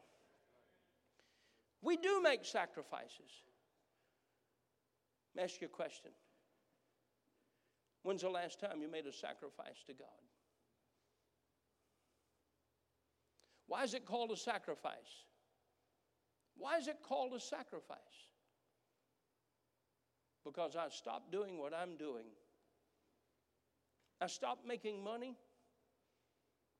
We 1.82 1.96
do 1.96 2.20
make 2.22 2.44
sacrifices. 2.44 3.30
Let 5.36 5.44
ask 5.44 5.60
you 5.60 5.66
a 5.66 5.70
question. 5.70 6.10
When's 8.02 8.22
the 8.22 8.30
last 8.30 8.60
time 8.60 8.80
you 8.80 8.90
made 8.90 9.06
a 9.06 9.12
sacrifice 9.12 9.82
to 9.86 9.92
God? 9.92 10.06
Why 13.66 13.82
is 13.82 13.94
it 13.94 14.06
called 14.06 14.30
a 14.30 14.36
sacrifice? 14.36 15.24
Why 16.58 16.78
is 16.78 16.88
it 16.88 16.98
called 17.02 17.34
a 17.34 17.40
sacrifice? 17.40 17.98
Because 20.44 20.76
I 20.76 20.88
stopped 20.88 21.30
doing 21.32 21.58
what 21.58 21.74
I'm 21.74 21.96
doing. 21.96 22.26
I 24.20 24.26
stopped 24.26 24.66
making 24.66 25.02
money. 25.02 25.36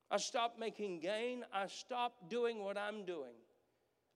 I 0.09 0.17
stopped 0.17 0.59
making 0.59 1.01
gain. 1.01 1.43
I 1.53 1.67
stopped 1.67 2.29
doing 2.29 2.63
what 2.63 2.77
I'm 2.77 3.05
doing. 3.05 3.35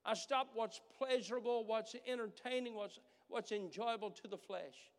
I 0.04 0.16
stopped 0.16 0.52
what's 0.56 0.82
pleasurable, 0.98 1.66
what's 1.66 1.96
entertaining, 2.08 2.76
what's, 2.76 3.00
what's 3.28 3.52
enjoyable 3.52 4.10
to 4.10 4.28
the 4.28 4.38
flesh. 4.38 4.90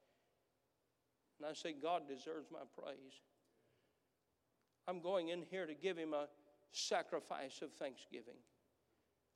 And 1.40 1.50
I 1.50 1.54
say, 1.54 1.72
God 1.72 2.02
deserves 2.06 2.46
my 2.52 2.60
praise. 2.78 3.20
I'm 4.86 5.00
going 5.00 5.30
in 5.30 5.42
here 5.50 5.66
to 5.66 5.74
give 5.74 5.96
him 5.96 6.12
a 6.14 6.28
sacrifice 6.70 7.62
of 7.62 7.72
thanksgiving. 7.72 8.36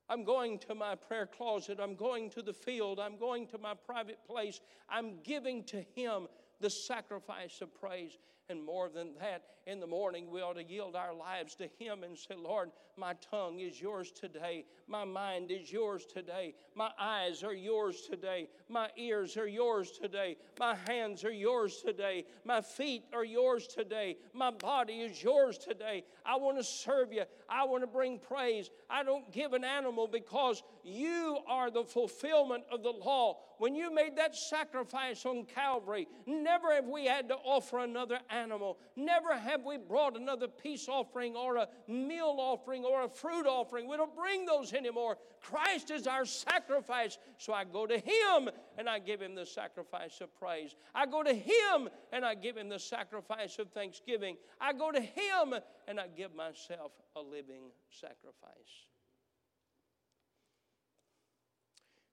I'm 0.08 0.24
going 0.24 0.58
to 0.60 0.74
my 0.74 0.94
prayer 0.94 1.26
closet. 1.26 1.78
I'm 1.80 1.94
going 1.94 2.30
to 2.30 2.42
the 2.42 2.52
field. 2.52 3.00
I'm 3.00 3.16
going 3.16 3.46
to 3.48 3.58
my 3.58 3.74
private 3.74 4.18
place. 4.26 4.60
I'm 4.88 5.20
giving 5.22 5.64
to 5.64 5.84
Him 5.94 6.28
the 6.60 6.70
sacrifice 6.70 7.60
of 7.60 7.74
praise. 7.74 8.18
And 8.48 8.64
more 8.64 8.88
than 8.88 9.14
that, 9.18 9.42
in 9.66 9.80
the 9.80 9.86
morning, 9.88 10.30
we 10.30 10.40
ought 10.40 10.54
to 10.54 10.62
yield 10.62 10.94
our 10.94 11.12
lives 11.12 11.56
to 11.56 11.68
Him 11.80 12.04
and 12.04 12.16
say, 12.16 12.36
Lord, 12.36 12.70
my 12.96 13.14
tongue 13.30 13.58
is 13.58 13.80
yours 13.80 14.12
today. 14.12 14.64
My 14.86 15.04
mind 15.04 15.50
is 15.50 15.72
yours 15.72 16.06
today. 16.06 16.54
My 16.76 16.90
eyes 16.98 17.42
are 17.42 17.52
yours 17.52 18.02
today. 18.08 18.48
My 18.68 18.88
ears 18.96 19.36
are 19.36 19.48
yours 19.48 19.98
today. 20.00 20.36
My 20.60 20.76
hands 20.86 21.24
are 21.24 21.32
yours 21.32 21.82
today. 21.84 22.24
My 22.44 22.60
feet 22.60 23.02
are 23.12 23.24
yours 23.24 23.66
today. 23.66 24.16
My 24.32 24.52
body 24.52 25.00
is 25.00 25.20
yours 25.20 25.58
today. 25.58 26.04
I 26.24 26.36
want 26.36 26.58
to 26.58 26.64
serve 26.64 27.12
you. 27.12 27.24
I 27.50 27.64
want 27.64 27.82
to 27.82 27.88
bring 27.88 28.20
praise. 28.20 28.70
I 28.88 29.02
don't 29.02 29.32
give 29.32 29.52
an 29.54 29.64
animal 29.64 30.06
because 30.06 30.62
you 30.84 31.38
are 31.48 31.72
the 31.72 31.84
fulfillment 31.84 32.62
of 32.70 32.84
the 32.84 32.92
law. 32.92 33.38
When 33.58 33.74
you 33.74 33.92
made 33.92 34.16
that 34.16 34.36
sacrifice 34.36 35.26
on 35.26 35.46
Calvary, 35.46 36.06
never 36.26 36.72
have 36.72 36.86
we 36.86 37.06
had 37.06 37.28
to 37.28 37.34
offer 37.34 37.80
another 37.80 38.20
animal 38.30 38.35
animal. 38.36 38.78
Never 38.96 39.36
have 39.36 39.64
we 39.64 39.76
brought 39.78 40.16
another 40.16 40.48
peace 40.48 40.88
offering 40.88 41.34
or 41.34 41.56
a 41.56 41.68
meal 41.88 42.36
offering 42.38 42.84
or 42.84 43.04
a 43.04 43.08
fruit 43.08 43.46
offering. 43.46 43.88
We 43.88 43.96
don't 43.96 44.14
bring 44.14 44.46
those 44.46 44.72
anymore. 44.72 45.16
Christ 45.40 45.90
is 45.90 46.06
our 46.06 46.24
sacrifice. 46.24 47.18
So 47.38 47.52
I 47.52 47.64
go 47.64 47.86
to 47.86 47.98
Him 47.98 48.50
and 48.78 48.88
I 48.88 48.98
give 48.98 49.20
Him 49.20 49.34
the 49.34 49.46
sacrifice 49.46 50.20
of 50.20 50.34
praise. 50.38 50.74
I 50.94 51.06
go 51.06 51.22
to 51.22 51.34
Him 51.34 51.88
and 52.12 52.24
I 52.24 52.34
give 52.34 52.56
Him 52.56 52.68
the 52.68 52.78
sacrifice 52.78 53.58
of 53.58 53.70
thanksgiving. 53.70 54.36
I 54.60 54.72
go 54.72 54.90
to 54.92 55.00
Him 55.00 55.54
and 55.88 55.98
I 56.00 56.06
give 56.08 56.34
myself 56.34 56.92
a 57.14 57.20
living 57.20 57.70
sacrifice. 57.90 58.86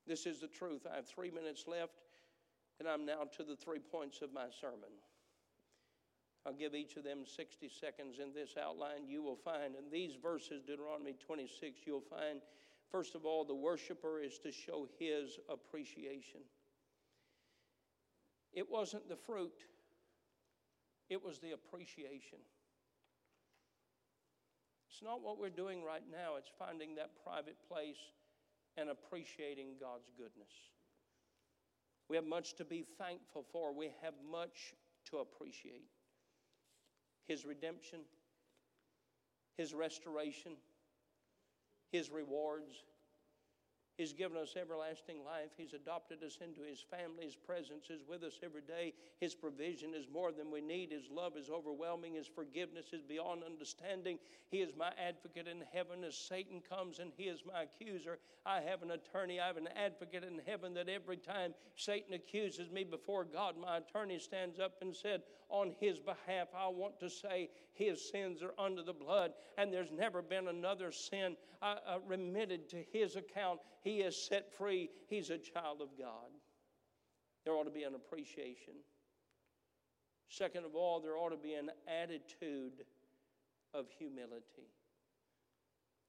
This 0.06 0.26
is 0.26 0.40
the 0.42 0.48
truth. 0.48 0.86
I 0.92 0.96
have 0.98 1.08
three 1.08 1.32
minutes 1.32 1.66
left, 1.66 2.02
and 2.80 2.88
I'm 2.88 3.06
now 3.06 3.24
to 3.38 3.44
the 3.44 3.56
three 3.56 3.80
points 3.80 4.22
of 4.22 4.34
my 4.34 4.48
sermon. 4.60 4.90
I'll 6.46 6.54
give 6.54 6.76
each 6.76 6.98
of 6.98 7.04
them 7.04 7.20
60 7.26 7.70
seconds 7.70 8.20
in 8.20 8.34
this 8.34 8.56
outline. 8.62 9.08
You 9.08 9.24
will 9.24 9.38
find 9.38 9.76
in 9.76 9.90
these 9.90 10.16
verses, 10.22 10.62
Deuteronomy 10.62 11.16
26, 11.26 11.80
you'll 11.86 12.02
find, 12.02 12.42
first 12.92 13.16
of 13.16 13.26
all, 13.26 13.46
the 13.46 13.56
worshiper 13.56 14.20
is 14.20 14.40
to 14.40 14.52
show 14.52 14.88
his 15.00 15.40
appreciation. 15.50 16.42
It 18.52 18.70
wasn't 18.70 19.08
the 19.08 19.16
fruit, 19.16 19.64
it 21.10 21.24
was 21.24 21.40
the 21.40 21.52
appreciation. 21.52 22.40
It's 24.90 25.02
not 25.02 25.22
what 25.22 25.40
we're 25.40 25.50
doing 25.50 25.84
right 25.84 26.04
now, 26.12 26.36
it's 26.38 26.52
finding 26.60 26.96
that 26.96 27.12
private 27.24 27.58
place 27.68 28.12
and 28.78 28.90
appreciating 28.90 29.76
God's 29.80 30.12
goodness. 30.18 30.52
We 32.10 32.18
have 32.18 32.26
much 32.26 32.56
to 32.56 32.66
be 32.66 32.86
thankful 32.98 33.46
for, 33.52 33.74
we 33.74 33.92
have 34.02 34.14
much 34.30 34.76
to 35.10 35.20
appreciate. 35.20 35.90
His 37.28 37.46
redemption, 37.46 38.00
His 39.58 39.74
restoration, 39.74 40.54
His 41.92 42.10
rewards, 42.10 42.84
He's 43.98 44.14
given 44.14 44.38
us 44.38 44.56
everlasting 44.60 45.24
life. 45.24 45.52
He's 45.56 45.74
adopted 45.74 46.24
us 46.24 46.40
into 46.42 46.62
His 46.68 46.80
family. 46.82 47.26
His 47.26 47.36
presence 47.36 47.92
is 47.92 48.02
with 48.08 48.24
us 48.24 48.40
every 48.42 48.62
day. 48.62 48.94
His 49.20 49.36
provision 49.36 49.94
is 49.94 50.08
more 50.12 50.32
than 50.32 50.50
we 50.50 50.62
need. 50.62 50.92
His 50.92 51.12
love 51.12 51.38
is 51.38 51.50
overwhelming. 51.50 52.16
His 52.16 52.26
forgiveness 52.26 52.88
is 52.92 53.04
beyond 53.04 53.44
understanding. 53.44 54.18
He 54.50 54.58
is 54.58 54.74
my 54.76 54.92
advocate 54.98 55.48
in 55.48 55.64
heaven 55.72 56.04
as 56.04 56.18
Satan 56.18 56.60
comes 56.68 56.98
and 56.98 57.12
he 57.16 57.26
is 57.26 57.44
my 57.46 57.64
accuser. 57.64 58.18
I 58.48 58.62
have 58.62 58.82
an 58.82 58.92
attorney. 58.92 59.40
I 59.40 59.46
have 59.46 59.58
an 59.58 59.70
advocate 59.76 60.24
in 60.24 60.42
heaven 60.44 60.74
that 60.74 60.90
every 60.90 61.18
time 61.18 61.54
Satan 61.76 62.16
accuses 62.16 62.72
me 62.72 62.84
before 62.84 63.26
God, 63.26 63.56
my 63.62 63.78
attorney 63.78 64.18
stands 64.18 64.60
up 64.60 64.74
and 64.82 64.96
said, 64.96 65.22
On 65.54 65.72
his 65.80 66.00
behalf, 66.00 66.48
I 66.58 66.68
want 66.68 67.00
to 67.00 67.10
say 67.12 67.52
his 67.74 68.10
sins 68.10 68.42
are 68.42 68.56
under 68.58 68.82
the 68.82 68.92
blood, 68.92 69.34
and 69.56 69.72
there's 69.72 69.92
never 69.92 70.24
been 70.24 70.48
another 70.48 70.92
sin 70.92 71.38
uh, 71.62 71.76
uh, 71.88 71.98
remitted 72.08 72.68
to 72.70 72.78
his 72.92 73.16
account. 73.18 73.60
He 73.82 73.98
is 73.98 74.18
set 74.18 74.52
free. 74.52 74.90
He's 75.08 75.30
a 75.30 75.38
child 75.38 75.80
of 75.80 75.90
God. 75.96 76.32
There 77.46 77.54
ought 77.54 77.66
to 77.66 77.70
be 77.70 77.84
an 77.84 77.94
appreciation. 77.94 78.74
Second 80.28 80.66
of 80.66 80.74
all, 80.74 81.00
there 81.00 81.18
ought 81.18 81.30
to 81.30 81.38
be 81.38 81.54
an 81.54 81.70
attitude 81.88 82.84
of 83.76 83.86
humility. 83.96 84.74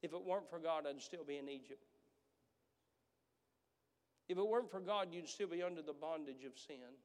If 0.02 0.14
it 0.14 0.24
weren't 0.24 0.48
for 0.48 0.59
God, 0.59 0.85
I'd 0.88 1.02
still 1.02 1.24
be 1.24 1.37
in 1.37 1.50
Egypt. 1.50 1.85
If 4.26 4.38
it 4.38 4.46
weren't 4.46 4.70
for 4.70 4.80
God, 4.80 5.09
you'd 5.12 5.28
still 5.28 5.48
be 5.48 5.62
under 5.62 5.83
the 5.83 5.92
bondage 5.92 6.44
of 6.46 6.59
sin. 6.59 6.96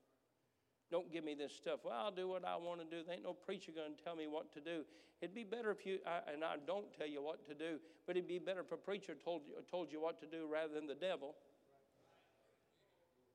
Don't 0.91 1.11
give 1.11 1.23
me 1.23 1.35
this 1.35 1.53
stuff. 1.53 1.79
Well, 1.83 1.93
I'll 1.93 2.11
do 2.11 2.27
what 2.27 2.43
I 2.43 2.55
want 2.55 2.79
to 2.81 2.85
do. 2.85 3.03
There 3.05 3.13
ain't 3.13 3.23
no 3.23 3.33
preacher 3.33 3.71
going 3.71 3.95
to 3.95 4.03
tell 4.03 4.15
me 4.15 4.27
what 4.27 4.51
to 4.53 4.59
do. 4.59 4.81
It'd 5.21 5.35
be 5.35 5.43
better 5.43 5.69
if 5.71 5.85
you, 5.85 5.99
I, 6.07 6.31
and 6.31 6.43
I 6.43 6.55
don't 6.65 6.85
tell 6.97 7.07
you 7.07 7.21
what 7.21 7.45
to 7.47 7.53
do, 7.53 7.77
but 8.07 8.15
it'd 8.15 8.27
be 8.27 8.39
better 8.39 8.61
if 8.61 8.71
a 8.71 8.77
preacher 8.77 9.15
told 9.23 9.41
you, 9.45 9.53
told 9.69 9.91
you 9.91 10.01
what 10.01 10.19
to 10.21 10.25
do 10.25 10.47
rather 10.51 10.73
than 10.73 10.87
the 10.87 10.95
devil. 10.95 11.35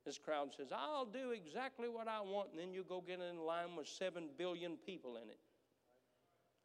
This 0.05 0.19
crowd 0.19 0.51
says, 0.57 0.69
I'll 0.73 1.07
do 1.07 1.31
exactly 1.31 1.89
what 1.89 2.09
I 2.09 2.21
want, 2.21 2.51
and 2.51 2.61
then 2.61 2.73
you 2.73 2.85
go 2.87 3.03
get 3.07 3.21
in 3.21 3.39
line 3.39 3.77
with 3.77 3.89
seven 3.89 4.29
billion 4.37 4.77
people 4.85 5.17
in 5.17 5.31
it. 5.31 5.39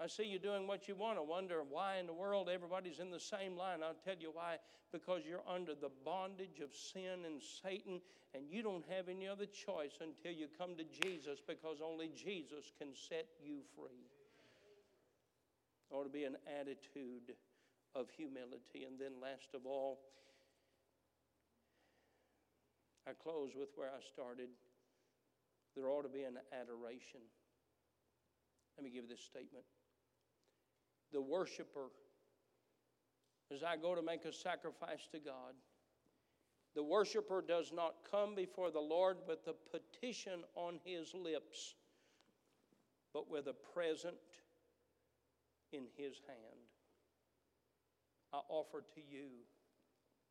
I 0.02 0.08
see 0.08 0.24
you 0.24 0.40
doing 0.40 0.66
what 0.66 0.88
you 0.88 0.96
want. 0.96 1.18
I 1.18 1.22
wonder 1.22 1.62
why 1.70 1.98
in 1.98 2.08
the 2.08 2.14
world 2.14 2.48
everybody's 2.48 3.00
in 3.00 3.12
the 3.12 3.20
same 3.20 3.58
line. 3.58 3.80
I'll 3.84 4.00
tell 4.06 4.16
you 4.18 4.32
why. 4.32 4.56
Because 4.94 5.24
you're 5.28 5.44
under 5.46 5.76
the 5.76 5.92
bondage 6.06 6.62
of 6.64 6.74
sin 6.74 7.26
and 7.26 7.42
Satan, 7.62 8.00
and 8.34 8.44
you 8.50 8.64
don't 8.64 8.86
have 8.90 9.10
any 9.10 9.28
other 9.28 9.46
choice 9.46 10.00
until 10.00 10.32
you 10.32 10.48
come 10.58 10.78
to 10.78 10.86
Jesus, 11.04 11.40
because 11.46 11.78
only 11.84 12.12
Jesus 12.16 12.72
can 12.80 12.96
set 12.96 13.28
you 13.44 13.60
free. 13.76 14.08
There 15.90 16.00
ought 16.00 16.06
to 16.06 16.10
be 16.10 16.24
an 16.24 16.38
attitude 16.60 17.36
of 17.94 18.10
humility. 18.10 18.88
And 18.88 18.98
then, 18.98 19.20
last 19.22 19.52
of 19.54 19.66
all, 19.66 20.00
I 23.06 23.12
close 23.22 23.52
with 23.54 23.70
where 23.76 23.90
I 23.90 24.00
started. 24.14 24.48
There 25.76 25.90
ought 25.90 26.04
to 26.04 26.10
be 26.10 26.24
an 26.24 26.38
adoration. 26.54 27.20
Let 28.78 28.86
me 28.86 28.92
give 28.92 29.10
this 29.10 29.20
statement 29.20 29.66
the 31.12 31.22
worshiper, 31.22 31.89
as 33.54 33.63
I 33.63 33.78
go 33.78 33.95
to 33.95 34.02
make 34.02 34.26
a 34.26 34.34
sacrifice 34.34 35.08
to 35.12 35.19
God, 35.19 35.54
the 36.76 36.84
worshiper 36.84 37.43
does 37.45 37.72
not 37.74 37.95
come 38.10 38.36
before 38.36 38.72
the 38.72 38.80
Lord 38.80 39.17
with 39.28 39.39
a 39.48 39.54
petition 39.78 40.43
on 40.56 40.80
his 40.84 41.13
lips, 41.13 41.76
but 43.13 43.30
with 43.30 43.48
a 43.48 43.56
present 43.74 44.15
in 45.74 45.84
his 45.98 46.22
hand. 46.28 46.69
I 48.32 48.39
offer 48.50 48.84
to 48.93 49.02
you 49.02 49.30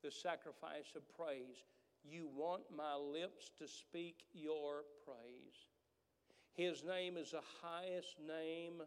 the 0.04 0.10
sacrifice 0.10 0.94
of 0.94 1.02
praise. 1.16 1.64
You 2.04 2.28
want 2.34 2.62
my 2.74 2.94
lips 2.94 3.50
to 3.58 3.66
speak 3.66 4.22
your 4.32 4.84
praise. 5.04 5.66
His 6.54 6.84
name 6.84 7.16
is 7.16 7.32
the 7.32 7.42
highest 7.62 8.16
name 8.26 8.82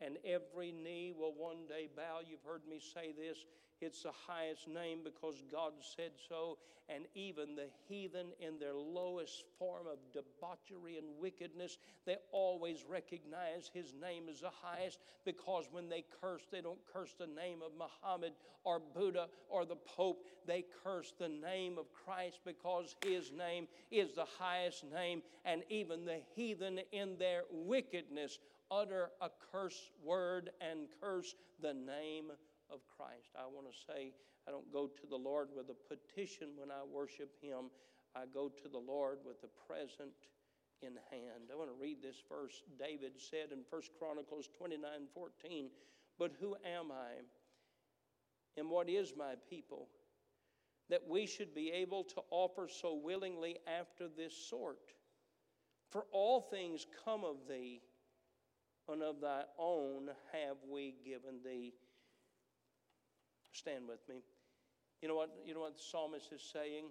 and 0.00 0.16
every 0.24 0.72
knee 0.72 1.12
will 1.16 1.34
one 1.36 1.66
day 1.68 1.88
bow. 1.96 2.20
You've 2.28 2.44
heard 2.46 2.62
me 2.68 2.80
say 2.80 3.12
this. 3.12 3.44
It's 3.80 4.04
the 4.04 4.12
highest 4.28 4.68
name 4.68 5.00
because 5.02 5.42
God 5.50 5.72
said 5.96 6.12
so. 6.28 6.58
And 6.88 7.04
even 7.14 7.56
the 7.56 7.66
heathen, 7.88 8.28
in 8.38 8.58
their 8.58 8.74
lowest 8.74 9.44
form 9.58 9.86
of 9.86 9.98
debauchery 10.12 10.98
and 10.98 11.06
wickedness, 11.20 11.78
they 12.06 12.16
always 12.32 12.84
recognize 12.88 13.70
His 13.72 13.94
name 14.00 14.24
as 14.30 14.40
the 14.40 14.50
highest 14.50 14.98
because 15.24 15.68
when 15.70 15.88
they 15.88 16.04
curse, 16.20 16.42
they 16.50 16.60
don't 16.60 16.78
curse 16.92 17.14
the 17.18 17.26
name 17.26 17.58
of 17.64 17.72
Muhammad 17.76 18.32
or 18.64 18.80
Buddha 18.80 19.28
or 19.48 19.64
the 19.64 19.76
Pope. 19.76 20.24
They 20.46 20.64
curse 20.84 21.12
the 21.18 21.28
name 21.28 21.78
of 21.78 21.86
Christ 22.04 22.40
because 22.44 22.94
His 23.04 23.32
name 23.32 23.66
is 23.90 24.14
the 24.14 24.26
highest 24.38 24.84
name. 24.92 25.22
And 25.44 25.62
even 25.70 26.04
the 26.04 26.20
heathen, 26.36 26.80
in 26.92 27.16
their 27.18 27.42
wickedness, 27.50 28.38
utter 28.72 29.10
a 29.20 29.28
curse 29.52 29.90
word 30.02 30.50
and 30.60 30.88
curse 31.00 31.34
the 31.60 31.74
name 31.74 32.32
of 32.70 32.80
Christ. 32.96 33.28
I 33.36 33.44
want 33.44 33.66
to 33.70 33.92
say, 33.92 34.12
I 34.48 34.50
don't 34.50 34.72
go 34.72 34.86
to 34.86 35.06
the 35.08 35.16
Lord 35.16 35.48
with 35.54 35.66
a 35.68 35.94
petition 35.94 36.48
when 36.56 36.70
I 36.70 36.82
worship 36.90 37.30
Him. 37.42 37.70
I 38.16 38.24
go 38.32 38.48
to 38.48 38.68
the 38.68 38.78
Lord 38.78 39.18
with 39.24 39.40
the 39.42 39.52
present 39.68 40.16
in 40.80 40.92
hand. 41.10 41.52
I 41.52 41.56
want 41.56 41.70
to 41.70 41.80
read 41.80 42.02
this 42.02 42.22
verse. 42.28 42.62
David 42.78 43.12
said 43.18 43.52
in 43.52 43.60
1 43.68 43.82
Chronicles 43.98 44.48
29 44.56 44.90
14, 45.14 45.70
But 46.18 46.32
who 46.40 46.56
am 46.64 46.90
I? 46.90 47.20
And 48.56 48.68
what 48.68 48.88
is 48.88 49.12
my 49.16 49.34
people? 49.48 49.88
That 50.90 51.02
we 51.08 51.26
should 51.26 51.54
be 51.54 51.70
able 51.70 52.04
to 52.04 52.22
offer 52.30 52.68
so 52.68 53.00
willingly 53.02 53.58
after 53.66 54.08
this 54.08 54.34
sort. 54.50 54.78
For 55.90 56.04
all 56.10 56.40
things 56.40 56.86
come 57.04 57.24
of 57.24 57.36
thee 57.48 57.80
and 58.88 59.02
of 59.02 59.20
thy 59.20 59.42
own 59.58 60.08
have 60.32 60.56
we 60.70 60.94
given 61.04 61.40
thee. 61.44 61.72
Stand 63.52 63.88
with 63.88 64.00
me. 64.08 64.22
You 65.00 65.08
know 65.08 65.14
what, 65.14 65.30
you 65.44 65.54
know 65.54 65.60
what 65.60 65.76
the 65.76 65.82
psalmist 65.82 66.32
is 66.32 66.42
saying? 66.52 66.86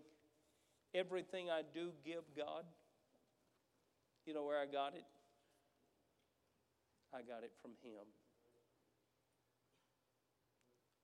Everything 0.94 1.50
I 1.50 1.62
do 1.74 1.92
give 2.06 2.24
God. 2.36 2.66
You 4.26 4.34
know 4.34 4.44
where 4.44 4.60
I 4.60 4.66
got 4.66 4.94
it? 4.94 5.06
I 7.14 7.20
got 7.22 7.44
it 7.44 7.52
from 7.62 7.72
Him. 7.84 8.06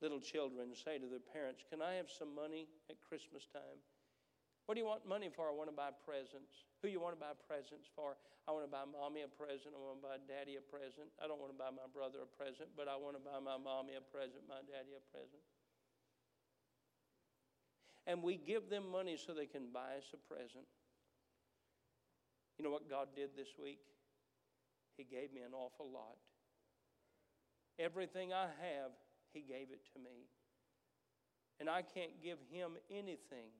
Little 0.02 0.20
children 0.20 0.76
say 0.76 1.00
to 1.00 1.08
their 1.08 1.24
parents, 1.34 1.64
Can 1.70 1.82
I 1.82 1.96
have 1.96 2.10
some 2.10 2.36
money 2.36 2.68
at 2.90 2.98
Christmas 3.10 3.48
time? 3.52 3.82
What 4.68 4.76
do 4.76 4.84
you 4.84 4.90
want 4.92 5.08
money 5.08 5.32
for? 5.32 5.48
I 5.48 5.56
want 5.56 5.72
to 5.72 5.76
buy 5.76 5.96
presents. 6.04 6.68
Who 6.84 6.92
you 6.92 7.00
want 7.00 7.16
to 7.16 7.22
buy 7.24 7.32
presents 7.48 7.88
for? 7.96 8.20
I 8.44 8.52
want 8.52 8.68
to 8.68 8.72
buy 8.72 8.84
mommy 8.84 9.24
a 9.24 9.32
present. 9.32 9.72
I 9.72 9.80
want 9.80 10.04
to 10.04 10.06
buy 10.12 10.20
daddy 10.28 10.60
a 10.60 10.64
present. 10.68 11.08
I 11.24 11.26
don't 11.32 11.40
want 11.40 11.56
to 11.56 11.60
buy 11.60 11.72
my 11.72 11.88
brother 11.88 12.28
a 12.28 12.30
present, 12.36 12.76
but 12.76 12.92
I 12.92 13.00
want 13.00 13.16
to 13.16 13.24
buy 13.24 13.40
my 13.40 13.56
mommy 13.56 13.96
a 13.96 14.04
present, 14.04 14.44
my 14.44 14.60
daddy 14.68 14.92
a 15.00 15.04
present. 15.08 15.40
And 18.12 18.20
we 18.20 18.36
give 18.36 18.68
them 18.68 18.92
money 18.92 19.16
so 19.16 19.32
they 19.32 19.48
can 19.48 19.72
buy 19.72 20.04
us 20.04 20.12
a 20.12 20.20
present. 20.20 20.68
You 22.60 22.68
know 22.68 22.72
what 22.72 22.92
God 22.92 23.16
did 23.16 23.40
this 23.40 23.56
week? 23.56 23.80
He 25.00 25.08
gave 25.08 25.32
me 25.32 25.48
an 25.48 25.56
awful 25.56 25.88
lot. 25.88 26.20
Everything 27.80 28.36
I 28.36 28.52
have, 28.52 28.92
He 29.32 29.48
gave 29.48 29.72
it 29.72 29.88
to 29.96 29.98
me. 30.04 30.28
And 31.60 31.72
I 31.72 31.88
can't 31.88 32.20
give 32.20 32.44
Him 32.52 32.76
anything 32.92 33.56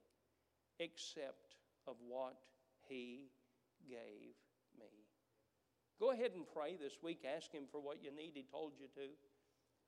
except 0.80 1.56
of 1.88 1.96
what 2.08 2.36
He 2.88 3.30
gave 3.90 4.36
me. 4.78 4.92
Go 6.00 6.12
ahead 6.12 6.32
and 6.36 6.46
pray 6.46 6.78
this 6.78 7.02
week. 7.02 7.26
Ask 7.26 7.52
Him 7.52 7.66
for 7.72 7.82
what 7.82 8.04
you 8.04 8.12
need. 8.14 8.32
He 8.34 8.46
told 8.46 8.74
you 8.80 8.88
to. 8.96 9.10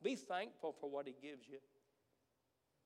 Be 0.02 0.16
thankful 0.16 0.74
for 0.80 0.90
what 0.90 1.06
He 1.06 1.16
gives 1.22 1.48
you. 1.48 1.60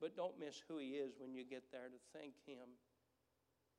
But 0.02 0.18
don't 0.18 0.39
miss 0.39 0.60
who 0.68 0.78
He 0.78 1.00
is 1.00 1.16
when 1.20 1.34
you 1.34 1.46
get 1.46 1.63
there 1.72 1.88
to 1.88 2.00
thank 2.12 2.34
Him 2.44 2.68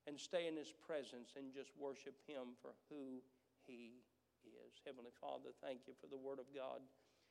and 0.06 0.16
stay 0.16 0.46
in 0.48 0.56
His 0.56 0.72
presence 0.72 1.36
and 1.36 1.52
just 1.52 1.70
worship 1.76 2.16
Him 2.24 2.56
for 2.62 2.72
who 2.88 3.20
He 3.66 4.00
is. 4.46 4.80
Heavenly 4.86 5.12
Father, 5.20 5.52
thank 5.60 5.84
you 5.84 5.92
for 6.00 6.08
the 6.08 6.20
Word 6.20 6.38
of 6.38 6.48
God. 6.54 6.80